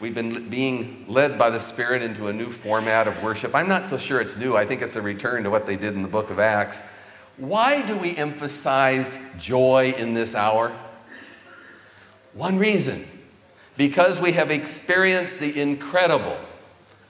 we've 0.00 0.14
been 0.14 0.48
being 0.48 1.04
led 1.08 1.38
by 1.38 1.50
the 1.50 1.60
Spirit 1.60 2.02
into 2.02 2.28
a 2.28 2.32
new 2.32 2.50
format 2.50 3.06
of 3.06 3.22
worship. 3.22 3.54
I'm 3.54 3.68
not 3.68 3.86
so 3.86 3.98
sure 3.98 4.20
it's 4.20 4.36
new. 4.36 4.56
I 4.56 4.64
think 4.64 4.82
it's 4.82 4.96
a 4.96 5.02
return 5.02 5.42
to 5.44 5.50
what 5.50 5.66
they 5.66 5.76
did 5.76 5.94
in 5.94 6.02
the 6.02 6.08
book 6.08 6.30
of 6.30 6.38
Acts. 6.38 6.82
Why 7.36 7.82
do 7.82 7.96
we 7.96 8.16
emphasize 8.16 9.18
joy 9.38 9.94
in 9.98 10.14
this 10.14 10.34
hour? 10.34 10.72
One 12.32 12.58
reason 12.58 13.06
because 13.76 14.20
we 14.20 14.32
have 14.32 14.50
experienced 14.50 15.38
the 15.38 15.60
incredible, 15.60 16.38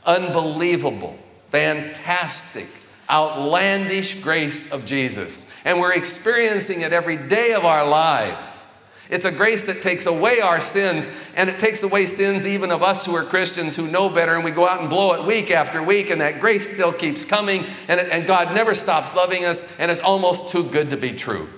unbelievable, 0.04 1.16
fantastic, 1.50 2.66
outlandish 3.08 4.20
grace 4.22 4.70
of 4.72 4.86
Jesus. 4.86 5.52
And 5.64 5.80
we're 5.80 5.94
experiencing 5.94 6.82
it 6.82 6.92
every 6.92 7.16
day 7.16 7.52
of 7.52 7.64
our 7.64 7.86
lives. 7.86 8.64
It's 9.08 9.24
a 9.24 9.30
grace 9.30 9.62
that 9.64 9.82
takes 9.82 10.06
away 10.06 10.40
our 10.40 10.60
sins, 10.60 11.10
and 11.36 11.48
it 11.48 11.60
takes 11.60 11.84
away 11.84 12.06
sins 12.06 12.46
even 12.46 12.72
of 12.72 12.82
us 12.82 13.06
who 13.06 13.14
are 13.14 13.22
Christians 13.24 13.76
who 13.76 13.86
know 13.86 14.08
better, 14.08 14.34
and 14.34 14.44
we 14.44 14.50
go 14.50 14.66
out 14.66 14.80
and 14.80 14.90
blow 14.90 15.12
it 15.12 15.24
week 15.24 15.50
after 15.50 15.80
week, 15.82 16.10
and 16.10 16.20
that 16.20 16.40
grace 16.40 16.72
still 16.72 16.92
keeps 16.92 17.24
coming, 17.24 17.66
and, 17.86 18.00
and 18.00 18.26
God 18.26 18.52
never 18.52 18.74
stops 18.74 19.14
loving 19.14 19.44
us, 19.44 19.64
and 19.78 19.90
it's 19.90 20.00
almost 20.00 20.50
too 20.50 20.64
good 20.64 20.90
to 20.90 20.96
be 20.96 21.12
true. 21.12 21.48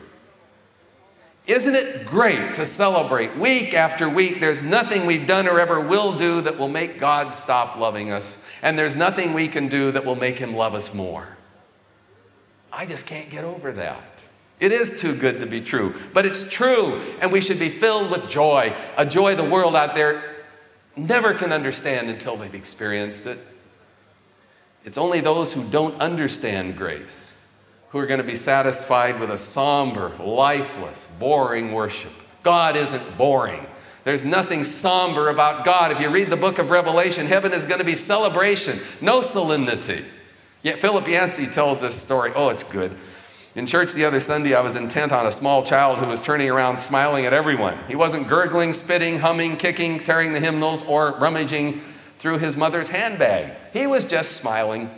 Isn't 1.47 1.75
it 1.75 2.05
great 2.05 2.55
to 2.55 2.67
celebrate 2.67 3.35
week 3.39 3.73
after 3.73 4.07
week? 4.07 4.39
There's 4.39 4.63
nothing 4.63 5.07
we've 5.07 5.27
done 5.27 5.49
or 5.49 5.59
ever 5.59 5.81
will 5.81 6.19
do 6.19 6.43
that 6.43 6.59
will 6.59 6.69
make 6.69 7.01
God 7.01 7.33
stop 7.33 7.79
loving 7.79 8.11
us, 8.11 8.37
and 8.61 8.79
there's 8.79 8.95
nothing 8.95 9.33
we 9.33 9.49
can 9.49 9.69
do 9.69 9.91
that 9.93 10.05
will 10.05 10.17
make 10.17 10.37
Him 10.37 10.55
love 10.55 10.75
us 10.75 10.93
more. 10.93 11.38
I 12.79 12.87
just 12.87 13.07
can't 13.07 13.29
get 13.29 13.43
over 13.43 13.73
that. 13.73 14.05
It 14.61 14.71
is 14.71 15.01
too 15.01 15.13
good 15.13 15.41
to 15.41 15.47
be 15.47 15.61
true, 15.61 15.97
but 16.13 16.25
it's 16.25 16.49
true, 16.49 17.03
and 17.21 17.33
we 17.33 17.41
should 17.41 17.59
be 17.59 17.71
filled 17.71 18.13
with 18.13 18.31
joy, 18.31 18.73
a 18.97 19.05
joy 19.05 19.35
the 19.35 19.43
world 19.43 19.75
out 19.75 19.97
there 19.97 20.37
never 20.97 21.35
can 21.35 21.53
understand 21.53 22.09
until 22.09 22.37
they've 22.37 22.55
experienced 22.55 23.27
it. 23.27 23.45
It's 24.85 24.97
only 24.97 25.19
those 25.19 25.53
who 25.53 25.65
don't 25.65 26.01
understand 26.01 26.77
grace 26.77 27.33
who 27.89 27.99
are 27.99 28.07
going 28.07 28.19
to 28.19 28.25
be 28.25 28.37
satisfied 28.37 29.19
with 29.19 29.33
a 29.33 29.39
somber, 29.39 30.11
lifeless, 30.21 31.09
boring 31.19 31.73
worship. 31.73 32.13
God 32.45 32.77
isn't 32.77 33.19
boring. 33.19 33.67
There's 34.05 34.25
nothing 34.25 34.63
somber 34.63 35.31
about 35.31 35.65
God. 35.65 35.91
If 35.91 35.99
you 35.99 36.11
read 36.11 36.31
the 36.31 36.37
book 36.37 36.61
of 36.61 36.71
Revelation, 36.71 37.27
heaven 37.27 37.53
is 37.53 37.65
going 37.67 37.81
to 37.81 37.85
be 37.85 37.97
celebration, 37.97 38.79
no 39.01 39.21
solemnity. 39.21 40.05
Yet 40.63 40.81
Philip 40.81 41.07
Yancey 41.07 41.47
tells 41.47 41.81
this 41.81 42.01
story. 42.01 42.33
Oh, 42.35 42.49
it's 42.49 42.65
good. 42.65 42.97
In 43.55 43.67
church 43.67 43.93
the 43.93 44.05
other 44.05 44.21
Sunday, 44.21 44.55
I 44.55 44.61
was 44.61 44.77
intent 44.77 45.13
on 45.13 45.27
a 45.27 45.33
small 45.33 45.65
child 45.65 45.99
who 45.99 46.07
was 46.07 46.21
turning 46.21 46.51
around 46.51 46.79
smiling 46.79 47.27
at 47.27 47.33
everyone. 47.33 47.79
He 47.89 47.97
wasn't 47.97 48.29
gurgling, 48.29 48.73
spitting, 48.73 49.19
humming, 49.19 49.57
kicking, 49.57 50.01
tearing 50.01 50.33
the 50.33 50.41
hymnals, 50.41 50.83
or 50.85 51.17
rummaging 51.19 51.83
through 52.19 52.39
his 52.39 52.57
mother's 52.57 52.89
handbag. 52.89 53.55
He 53.73 53.87
was 53.87 54.05
just 54.05 54.37
smiling. 54.37 54.91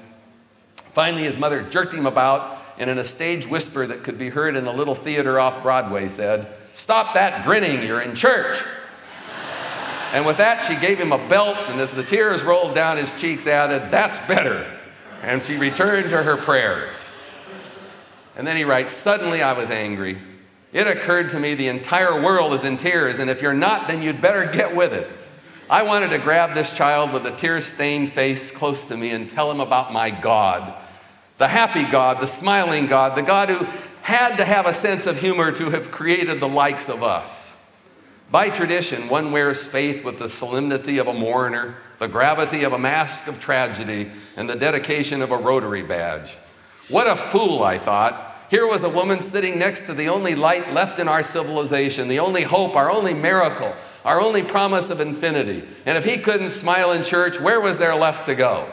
Finally, 0.92 1.23
his 1.23 1.38
mother 1.38 1.62
jerked 1.62 1.94
him 1.94 2.07
about 2.07 2.59
and 2.79 2.88
in 2.88 2.99
a 2.99 3.05
stage 3.05 3.46
whisper 3.46 3.87
that 3.87 4.03
could 4.03 4.18
be 4.18 4.31
heard 4.31 4.57
in 4.57 4.66
a 4.66 4.73
little 4.73 4.94
theater 4.94 5.38
off 5.38 5.62
Broadway 5.62 6.09
said, 6.09 6.49
Stop 6.73 7.14
that 7.14 7.44
grinning, 7.44 7.87
you're 7.87 8.01
in 8.01 8.14
church. 8.14 8.64
and 10.12 10.25
with 10.25 10.38
that, 10.38 10.64
she 10.64 10.75
gave 10.77 10.99
him 10.99 11.12
a 11.12 11.29
belt, 11.29 11.57
and 11.68 11.81
as 11.81 11.92
the 11.92 12.03
tears 12.03 12.42
rolled 12.42 12.75
down 12.75 12.96
his 12.96 13.12
cheeks, 13.20 13.46
added, 13.46 13.90
That's 13.90 14.18
better. 14.20 14.80
And 15.23 15.45
she 15.45 15.57
returned 15.57 16.11
to 16.11 16.23
her 16.23 16.37
prayers. 16.37 17.09
And 18.37 18.47
then 18.47 18.57
he 18.57 18.65
writes, 18.65 18.93
Suddenly 18.93 19.43
I 19.43 19.53
was 19.53 19.71
angry. 19.71 20.19
It 20.73 20.87
occurred 20.87 21.31
to 21.31 21.41
me 21.41 21.55
the 21.55 21.69
entire 21.69 22.21
world 22.21 22.55
is 22.55 22.65
in 22.65 22.77
tears, 22.77 23.19
and 23.19 23.29
if 23.29 23.43
you're 23.43 23.53
not, 23.53 23.89
then 23.89 24.03
you'd 24.03 24.21
better 24.21 24.47
get 24.47 24.75
with 24.75 24.93
it. 24.93 25.11
I 25.69 25.83
wanted 25.83 26.11
to 26.11 26.19
grab 26.19 26.55
this 26.55 26.73
child 26.73 27.13
with 27.13 27.27
a 27.27 27.33
tear 27.33 27.61
stained 27.61 28.13
face 28.13 28.51
close 28.51 28.85
to 28.87 28.97
me 28.97 29.11
and 29.11 29.29
tell 29.29 29.51
him 29.51 29.61
about 29.61 29.93
my 29.93 30.11
God 30.11 30.75
the 31.41 31.49
happy 31.49 31.85
God, 31.85 32.21
the 32.21 32.27
smiling 32.27 32.87
God, 32.87 33.17
the 33.17 33.23
God 33.23 33.49
who 33.49 33.67
had 34.03 34.37
to 34.37 34.45
have 34.45 34.67
a 34.67 34.75
sense 34.75 35.07
of 35.07 35.19
humor 35.19 35.51
to 35.53 35.71
have 35.71 35.91
created 35.91 36.39
the 36.39 36.49
likes 36.49 36.91
of 36.91 37.03
us. 37.03 37.57
By 38.31 38.51
tradition, 38.51 39.09
one 39.09 39.33
wears 39.33 39.67
faith 39.67 40.05
with 40.05 40.19
the 40.19 40.29
solemnity 40.29 40.99
of 40.99 41.07
a 41.07 41.15
mourner, 41.15 41.77
the 42.01 42.09
gravity 42.09 42.65
of 42.65 42.73
a 42.73 42.79
mask 42.79 43.29
of 43.29 43.39
tragedy, 43.39 44.11
and 44.35 44.49
the 44.49 44.57
dedication 44.57 45.21
of 45.23 45.31
a 45.31 45.37
rotary 45.37 45.83
badge. 45.83 46.35
What 46.89 47.07
a 47.07 47.15
fool, 47.15 47.63
I 47.63 47.79
thought. 47.79 48.49
Here 48.49 48.67
was 48.67 48.83
a 48.83 48.89
woman 48.89 49.21
sitting 49.21 49.59
next 49.59 49.83
to 49.83 49.95
the 49.95 50.09
only 50.09 50.35
light 50.35 50.73
left 50.73 50.99
in 50.99 51.09
our 51.09 51.23
civilization, 51.23 52.09
the 52.09 52.19
only 52.19 52.43
hope, 52.43 52.75
our 52.75 52.91
only 52.91 53.13
miracle, 53.15 53.75
our 54.05 54.19
only 54.19 54.43
promise 54.43 54.89
of 54.89 55.01
infinity. 55.01 55.63
And 55.85 55.99
if 55.99 56.05
he 56.05 56.17
couldn't 56.17 56.51
smile 56.51 56.93
in 56.93 57.05
church, 57.05 57.39
where 57.39 57.61
was 57.61 57.77
there 57.77 57.95
left 57.95 58.27
to 58.27 58.35
go? 58.35 58.73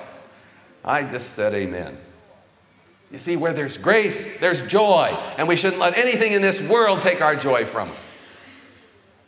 I 0.84 1.04
just 1.04 1.34
said 1.34 1.54
amen. 1.54 1.98
You 3.12 3.18
see, 3.18 3.36
where 3.36 3.54
there's 3.54 3.78
grace, 3.78 4.40
there's 4.40 4.62
joy, 4.68 5.10
and 5.38 5.50
we 5.50 5.58
shouldn't 5.58 5.82
let 5.82 5.98
anything 5.98 6.32
in 6.32 6.42
this 6.42 6.62
world 6.62 7.02
take 7.02 7.22
our 7.22 7.36
joy 7.36 7.66
from 7.66 7.92
us. 7.92 8.07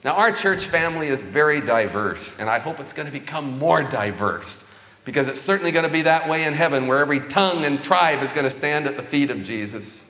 Now, 0.04 0.14
our 0.14 0.32
church 0.32 0.66
family 0.66 1.08
is 1.08 1.20
very 1.20 1.60
diverse, 1.60 2.38
and 2.40 2.50
I 2.50 2.60
hope 2.60 2.80
it's 2.80 2.94
going 2.94 3.06
to 3.06 3.12
become 3.12 3.60
more 3.60 3.84
diverse 3.84 4.74
because 5.04 5.28
it's 5.28 5.42
certainly 5.42 5.72
going 5.72 5.86
to 5.86 5.92
be 5.92 6.04
that 6.04 6.30
way 6.30 6.44
in 6.44 6.54
heaven 6.54 6.88
where 6.88 7.00
every 7.00 7.20
tongue 7.28 7.66
and 7.66 7.84
tribe 7.84 8.24
is 8.24 8.32
going 8.32 8.46
to 8.46 8.52
stand 8.52 8.88
at 8.88 8.96
the 8.96 9.04
feet 9.04 9.30
of 9.30 9.44
Jesus. 9.44 10.10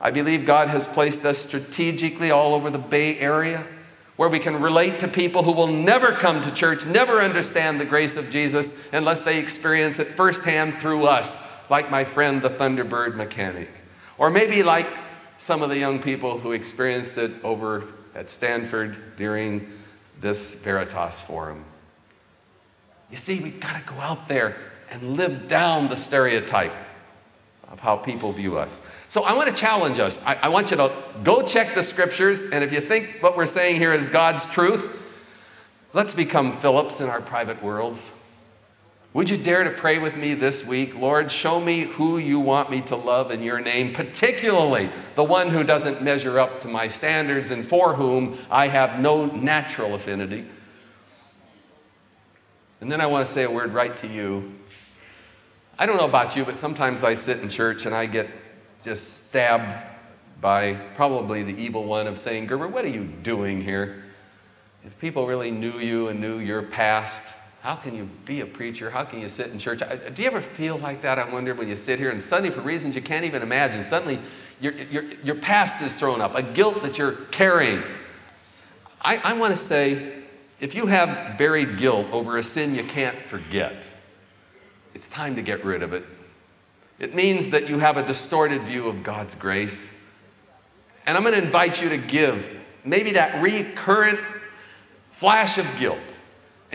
I 0.00 0.10
believe 0.10 0.46
God 0.46 0.68
has 0.68 0.86
placed 0.86 1.24
us 1.24 1.38
strategically 1.38 2.30
all 2.30 2.54
over 2.54 2.70
the 2.70 2.78
Bay 2.78 3.18
Area 3.18 3.66
where 4.16 4.28
we 4.30 4.38
can 4.38 4.62
relate 4.62 5.00
to 5.00 5.08
people 5.08 5.42
who 5.42 5.52
will 5.52 5.66
never 5.66 6.12
come 6.12 6.40
to 6.42 6.50
church, 6.50 6.86
never 6.86 7.20
understand 7.20 7.78
the 7.78 7.84
grace 7.84 8.16
of 8.16 8.30
Jesus 8.30 8.78
unless 8.92 9.20
they 9.20 9.38
experience 9.38 9.98
it 9.98 10.06
firsthand 10.06 10.78
through 10.78 11.04
us 11.04 11.46
like 11.68 11.90
my 11.90 12.04
friend 12.04 12.40
the 12.40 12.48
Thunderbird 12.48 13.14
mechanic. 13.14 13.68
Or 14.16 14.30
maybe 14.30 14.62
like 14.62 14.88
some 15.36 15.62
of 15.62 15.68
the 15.68 15.78
young 15.78 16.00
people 16.00 16.38
who 16.38 16.52
experienced 16.52 17.18
it 17.18 17.32
over 17.44 17.84
at 18.16 18.30
Stanford 18.30 19.16
during 19.16 19.70
this 20.20 20.54
Veritas 20.62 21.20
Forum. 21.22 21.64
You 23.10 23.16
see, 23.16 23.40
we've 23.40 23.60
got 23.60 23.76
to 23.76 23.86
go 23.86 24.00
out 24.00 24.26
there 24.26 24.56
and 24.90 25.16
live 25.16 25.46
down 25.46 25.88
the 25.88 25.96
stereotype 25.96 26.72
of 27.68 27.78
how 27.78 27.96
people 27.96 28.32
view 28.32 28.56
us. 28.56 28.80
So 29.08 29.24
I 29.24 29.34
want 29.34 29.54
to 29.54 29.54
challenge 29.54 29.98
us. 29.98 30.24
I, 30.24 30.34
I, 30.42 30.48
want 30.48 30.70
you 30.70 30.76
to 30.78 30.92
go 31.22 31.42
check 31.42 31.74
the 31.74 31.82
scriptures, 31.82 32.44
and 32.44 32.64
if 32.64 32.72
you 32.72 32.80
think 32.80 33.18
what 33.20 33.36
we're 33.36 33.46
saying 33.46 33.76
here 33.76 33.92
is 33.92 34.06
God's 34.06 34.46
truth, 34.46 34.88
let's 35.92 36.14
become 36.14 36.58
Philips 36.60 37.00
in 37.00 37.08
our 37.08 37.20
private 37.20 37.62
worlds. 37.62 38.12
Would 39.16 39.30
you 39.30 39.38
dare 39.38 39.64
to 39.64 39.70
pray 39.70 39.98
with 39.98 40.14
me 40.14 40.34
this 40.34 40.66
week? 40.66 40.94
Lord, 40.94 41.32
show 41.32 41.58
me 41.58 41.84
who 41.84 42.18
you 42.18 42.38
want 42.38 42.70
me 42.70 42.82
to 42.82 42.96
love 42.96 43.30
in 43.30 43.42
your 43.42 43.60
name, 43.60 43.94
particularly 43.94 44.90
the 45.14 45.24
one 45.24 45.48
who 45.48 45.64
doesn't 45.64 46.02
measure 46.02 46.38
up 46.38 46.60
to 46.60 46.68
my 46.68 46.86
standards 46.86 47.50
and 47.50 47.66
for 47.66 47.94
whom 47.94 48.38
I 48.50 48.68
have 48.68 49.00
no 49.00 49.24
natural 49.24 49.94
affinity. 49.94 50.44
And 52.82 52.92
then 52.92 53.00
I 53.00 53.06
want 53.06 53.26
to 53.26 53.32
say 53.32 53.44
a 53.44 53.50
word 53.50 53.72
right 53.72 53.96
to 54.02 54.06
you. 54.06 54.52
I 55.78 55.86
don't 55.86 55.96
know 55.96 56.04
about 56.04 56.36
you, 56.36 56.44
but 56.44 56.58
sometimes 56.58 57.02
I 57.02 57.14
sit 57.14 57.40
in 57.40 57.48
church 57.48 57.86
and 57.86 57.94
I 57.94 58.04
get 58.04 58.28
just 58.82 59.28
stabbed 59.28 59.82
by 60.42 60.74
probably 60.94 61.42
the 61.42 61.56
evil 61.56 61.84
one 61.84 62.06
of 62.06 62.18
saying, 62.18 62.48
Gerber, 62.48 62.68
what 62.68 62.84
are 62.84 62.88
you 62.88 63.04
doing 63.04 63.62
here? 63.62 64.04
If 64.84 64.98
people 64.98 65.26
really 65.26 65.50
knew 65.50 65.78
you 65.78 66.08
and 66.08 66.20
knew 66.20 66.36
your 66.36 66.60
past, 66.60 67.32
how 67.66 67.74
can 67.74 67.96
you 67.96 68.08
be 68.24 68.42
a 68.42 68.46
preacher? 68.46 68.88
How 68.90 69.02
can 69.02 69.20
you 69.20 69.28
sit 69.28 69.50
in 69.50 69.58
church? 69.58 69.80
Do 69.80 70.22
you 70.22 70.28
ever 70.28 70.40
feel 70.40 70.78
like 70.78 71.02
that? 71.02 71.18
I 71.18 71.28
wonder 71.28 71.52
when 71.52 71.66
you 71.66 71.74
sit 71.74 71.98
here 71.98 72.10
and 72.10 72.22
suddenly, 72.22 72.54
for 72.54 72.60
reasons 72.60 72.94
you 72.94 73.02
can't 73.02 73.24
even 73.24 73.42
imagine, 73.42 73.82
suddenly 73.82 74.20
your, 74.60 74.72
your, 74.74 75.02
your 75.24 75.34
past 75.34 75.82
is 75.82 75.92
thrown 75.92 76.20
up, 76.20 76.36
a 76.36 76.44
guilt 76.44 76.80
that 76.84 76.96
you're 76.96 77.14
carrying. 77.32 77.82
I, 79.00 79.16
I 79.16 79.32
want 79.32 79.50
to 79.50 79.56
say 79.56 80.22
if 80.60 80.76
you 80.76 80.86
have 80.86 81.36
buried 81.38 81.76
guilt 81.76 82.06
over 82.12 82.36
a 82.36 82.42
sin 82.44 82.72
you 82.72 82.84
can't 82.84 83.20
forget, 83.26 83.74
it's 84.94 85.08
time 85.08 85.34
to 85.34 85.42
get 85.42 85.64
rid 85.64 85.82
of 85.82 85.92
it. 85.92 86.04
It 87.00 87.16
means 87.16 87.48
that 87.48 87.68
you 87.68 87.80
have 87.80 87.96
a 87.96 88.06
distorted 88.06 88.62
view 88.62 88.86
of 88.86 89.02
God's 89.02 89.34
grace. 89.34 89.90
And 91.04 91.16
I'm 91.16 91.24
going 91.24 91.34
to 91.34 91.44
invite 91.44 91.82
you 91.82 91.88
to 91.88 91.98
give 91.98 92.48
maybe 92.84 93.10
that 93.14 93.42
recurrent 93.42 94.20
flash 95.10 95.58
of 95.58 95.66
guilt 95.80 95.98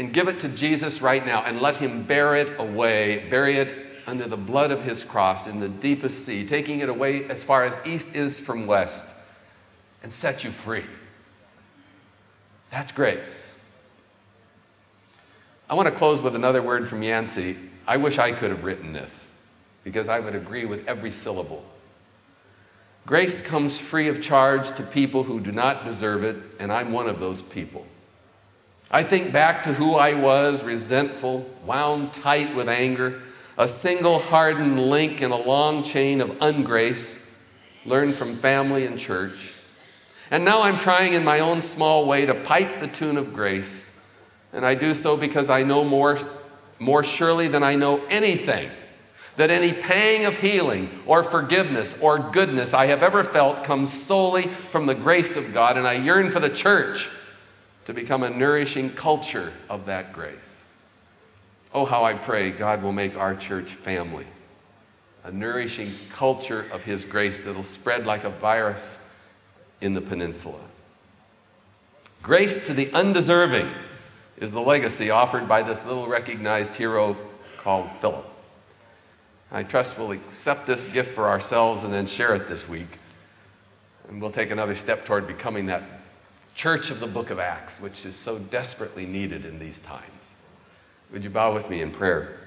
and 0.01 0.11
give 0.11 0.27
it 0.27 0.39
to 0.39 0.49
Jesus 0.49 0.99
right 0.99 1.23
now 1.23 1.43
and 1.43 1.61
let 1.61 1.77
him 1.77 2.01
bear 2.01 2.35
it 2.35 2.59
away, 2.59 3.27
bury 3.29 3.57
it 3.57 4.01
under 4.07 4.27
the 4.27 4.35
blood 4.35 4.71
of 4.71 4.81
his 4.81 5.03
cross 5.03 5.45
in 5.45 5.59
the 5.59 5.69
deepest 5.69 6.25
sea, 6.25 6.43
taking 6.43 6.79
it 6.79 6.89
away 6.89 7.25
as 7.25 7.43
far 7.43 7.65
as 7.65 7.77
east 7.85 8.15
is 8.15 8.39
from 8.39 8.65
west, 8.65 9.05
and 10.01 10.11
set 10.11 10.43
you 10.43 10.49
free. 10.49 10.85
That's 12.71 12.91
grace. 12.91 13.53
I 15.69 15.75
want 15.75 15.87
to 15.87 15.93
close 15.93 16.19
with 16.19 16.33
another 16.33 16.63
word 16.63 16.89
from 16.89 17.03
Yancey. 17.03 17.55
I 17.85 17.97
wish 17.97 18.17
I 18.17 18.31
could 18.31 18.49
have 18.49 18.63
written 18.63 18.93
this 18.93 19.27
because 19.83 20.09
I 20.09 20.19
would 20.19 20.33
agree 20.33 20.65
with 20.65 20.87
every 20.87 21.11
syllable. 21.11 21.63
Grace 23.05 23.39
comes 23.39 23.77
free 23.77 24.07
of 24.07 24.19
charge 24.19 24.75
to 24.77 24.81
people 24.81 25.21
who 25.23 25.39
do 25.39 25.51
not 25.51 25.85
deserve 25.85 26.23
it, 26.23 26.37
and 26.57 26.71
I'm 26.71 26.91
one 26.91 27.07
of 27.07 27.19
those 27.19 27.43
people. 27.43 27.85
I 28.93 29.03
think 29.03 29.31
back 29.31 29.63
to 29.63 29.73
who 29.73 29.95
I 29.95 30.15
was 30.15 30.63
resentful, 30.63 31.49
wound 31.65 32.13
tight 32.13 32.53
with 32.53 32.67
anger, 32.67 33.21
a 33.57 33.65
single 33.65 34.19
hardened 34.19 34.89
link 34.89 35.21
in 35.21 35.31
a 35.31 35.37
long 35.37 35.81
chain 35.81 36.19
of 36.19 36.29
ungrace 36.41 37.17
learned 37.85 38.15
from 38.15 38.39
family 38.39 38.85
and 38.85 38.99
church. 38.99 39.53
And 40.29 40.43
now 40.43 40.61
I'm 40.63 40.77
trying 40.77 41.13
in 41.13 41.23
my 41.23 41.39
own 41.39 41.61
small 41.61 42.05
way 42.05 42.25
to 42.25 42.35
pipe 42.35 42.81
the 42.81 42.87
tune 42.89 43.15
of 43.15 43.33
grace. 43.33 43.89
And 44.51 44.65
I 44.65 44.75
do 44.75 44.93
so 44.93 45.15
because 45.15 45.49
I 45.49 45.63
know 45.63 45.85
more, 45.85 46.19
more 46.77 47.03
surely 47.03 47.47
than 47.47 47.63
I 47.63 47.75
know 47.75 48.03
anything 48.07 48.71
that 49.37 49.49
any 49.49 49.71
pang 49.71 50.25
of 50.25 50.35
healing 50.35 50.89
or 51.05 51.23
forgiveness 51.23 51.97
or 52.01 52.19
goodness 52.19 52.73
I 52.73 52.87
have 52.87 53.01
ever 53.03 53.23
felt 53.23 53.63
comes 53.63 53.91
solely 53.91 54.49
from 54.69 54.85
the 54.85 54.95
grace 54.95 55.37
of 55.37 55.53
God, 55.53 55.77
and 55.77 55.87
I 55.87 55.93
yearn 55.93 56.29
for 56.29 56.41
the 56.41 56.49
church 56.49 57.09
to 57.85 57.93
become 57.93 58.23
a 58.23 58.29
nourishing 58.29 58.91
culture 58.91 59.51
of 59.69 59.85
that 59.85 60.13
grace. 60.13 60.69
Oh, 61.73 61.85
how 61.85 62.03
I 62.03 62.13
pray 62.13 62.51
God 62.51 62.83
will 62.83 62.91
make 62.91 63.15
our 63.15 63.35
church 63.35 63.73
family 63.75 64.25
a 65.23 65.31
nourishing 65.31 65.95
culture 66.11 66.67
of 66.71 66.83
His 66.83 67.05
grace 67.05 67.41
that'll 67.41 67.63
spread 67.63 68.05
like 68.05 68.23
a 68.23 68.29
virus 68.29 68.97
in 69.79 69.93
the 69.93 70.01
peninsula. 70.01 70.59
Grace 72.23 72.65
to 72.67 72.73
the 72.73 72.91
undeserving 72.91 73.71
is 74.37 74.51
the 74.51 74.61
legacy 74.61 75.09
offered 75.09 75.47
by 75.47 75.61
this 75.61 75.85
little 75.85 76.07
recognized 76.07 76.73
hero 76.73 77.15
called 77.57 77.89
Philip. 77.99 78.25
I 79.51 79.63
trust 79.63 79.97
we'll 79.97 80.11
accept 80.11 80.65
this 80.65 80.87
gift 80.87 81.13
for 81.13 81.27
ourselves 81.27 81.83
and 81.83 81.93
then 81.93 82.05
share 82.05 82.33
it 82.35 82.47
this 82.47 82.67
week. 82.67 82.87
And 84.07 84.21
we'll 84.21 84.31
take 84.31 84.49
another 84.49 84.75
step 84.75 85.05
toward 85.05 85.27
becoming 85.27 85.67
that 85.67 85.83
church 86.55 86.91
of 86.91 86.99
the 86.99 87.07
book 87.07 87.29
of 87.29 87.39
Acts, 87.39 87.79
which 87.79 88.05
is 88.05 88.15
so 88.15 88.39
desperately 88.39 89.05
needed 89.05 89.45
in 89.45 89.59
these 89.59 89.79
times. 89.79 90.35
Would 91.11 91.23
you 91.23 91.29
bow 91.29 91.53
with 91.53 91.69
me 91.69 91.81
in 91.81 91.91
prayer? 91.91 92.37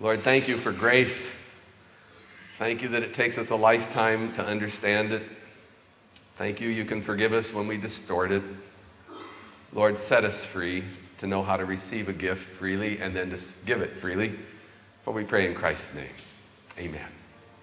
Lord, 0.00 0.22
thank 0.22 0.48
you 0.48 0.58
for 0.58 0.72
grace. 0.72 1.28
Thank 2.58 2.82
you 2.82 2.88
that 2.88 3.02
it 3.02 3.14
takes 3.14 3.38
us 3.38 3.50
a 3.50 3.56
lifetime 3.56 4.32
to 4.34 4.44
understand 4.44 5.12
it. 5.12 5.22
Thank 6.36 6.60
you, 6.60 6.68
you 6.68 6.84
can 6.84 7.02
forgive 7.02 7.32
us 7.32 7.52
when 7.52 7.66
we 7.66 7.76
distort 7.76 8.32
it. 8.32 8.42
Lord, 9.72 9.98
set 9.98 10.24
us 10.24 10.44
free 10.44 10.84
to 11.18 11.26
know 11.26 11.42
how 11.42 11.56
to 11.56 11.64
receive 11.64 12.08
a 12.08 12.12
gift 12.12 12.48
freely 12.58 12.98
and 12.98 13.14
then 13.14 13.30
to 13.30 13.38
give 13.66 13.82
it 13.82 13.96
freely. 13.96 14.36
For 15.04 15.12
we 15.12 15.24
pray 15.24 15.46
in 15.46 15.54
Christ's 15.54 15.94
name. 15.94 16.06
Amen. 16.78 17.13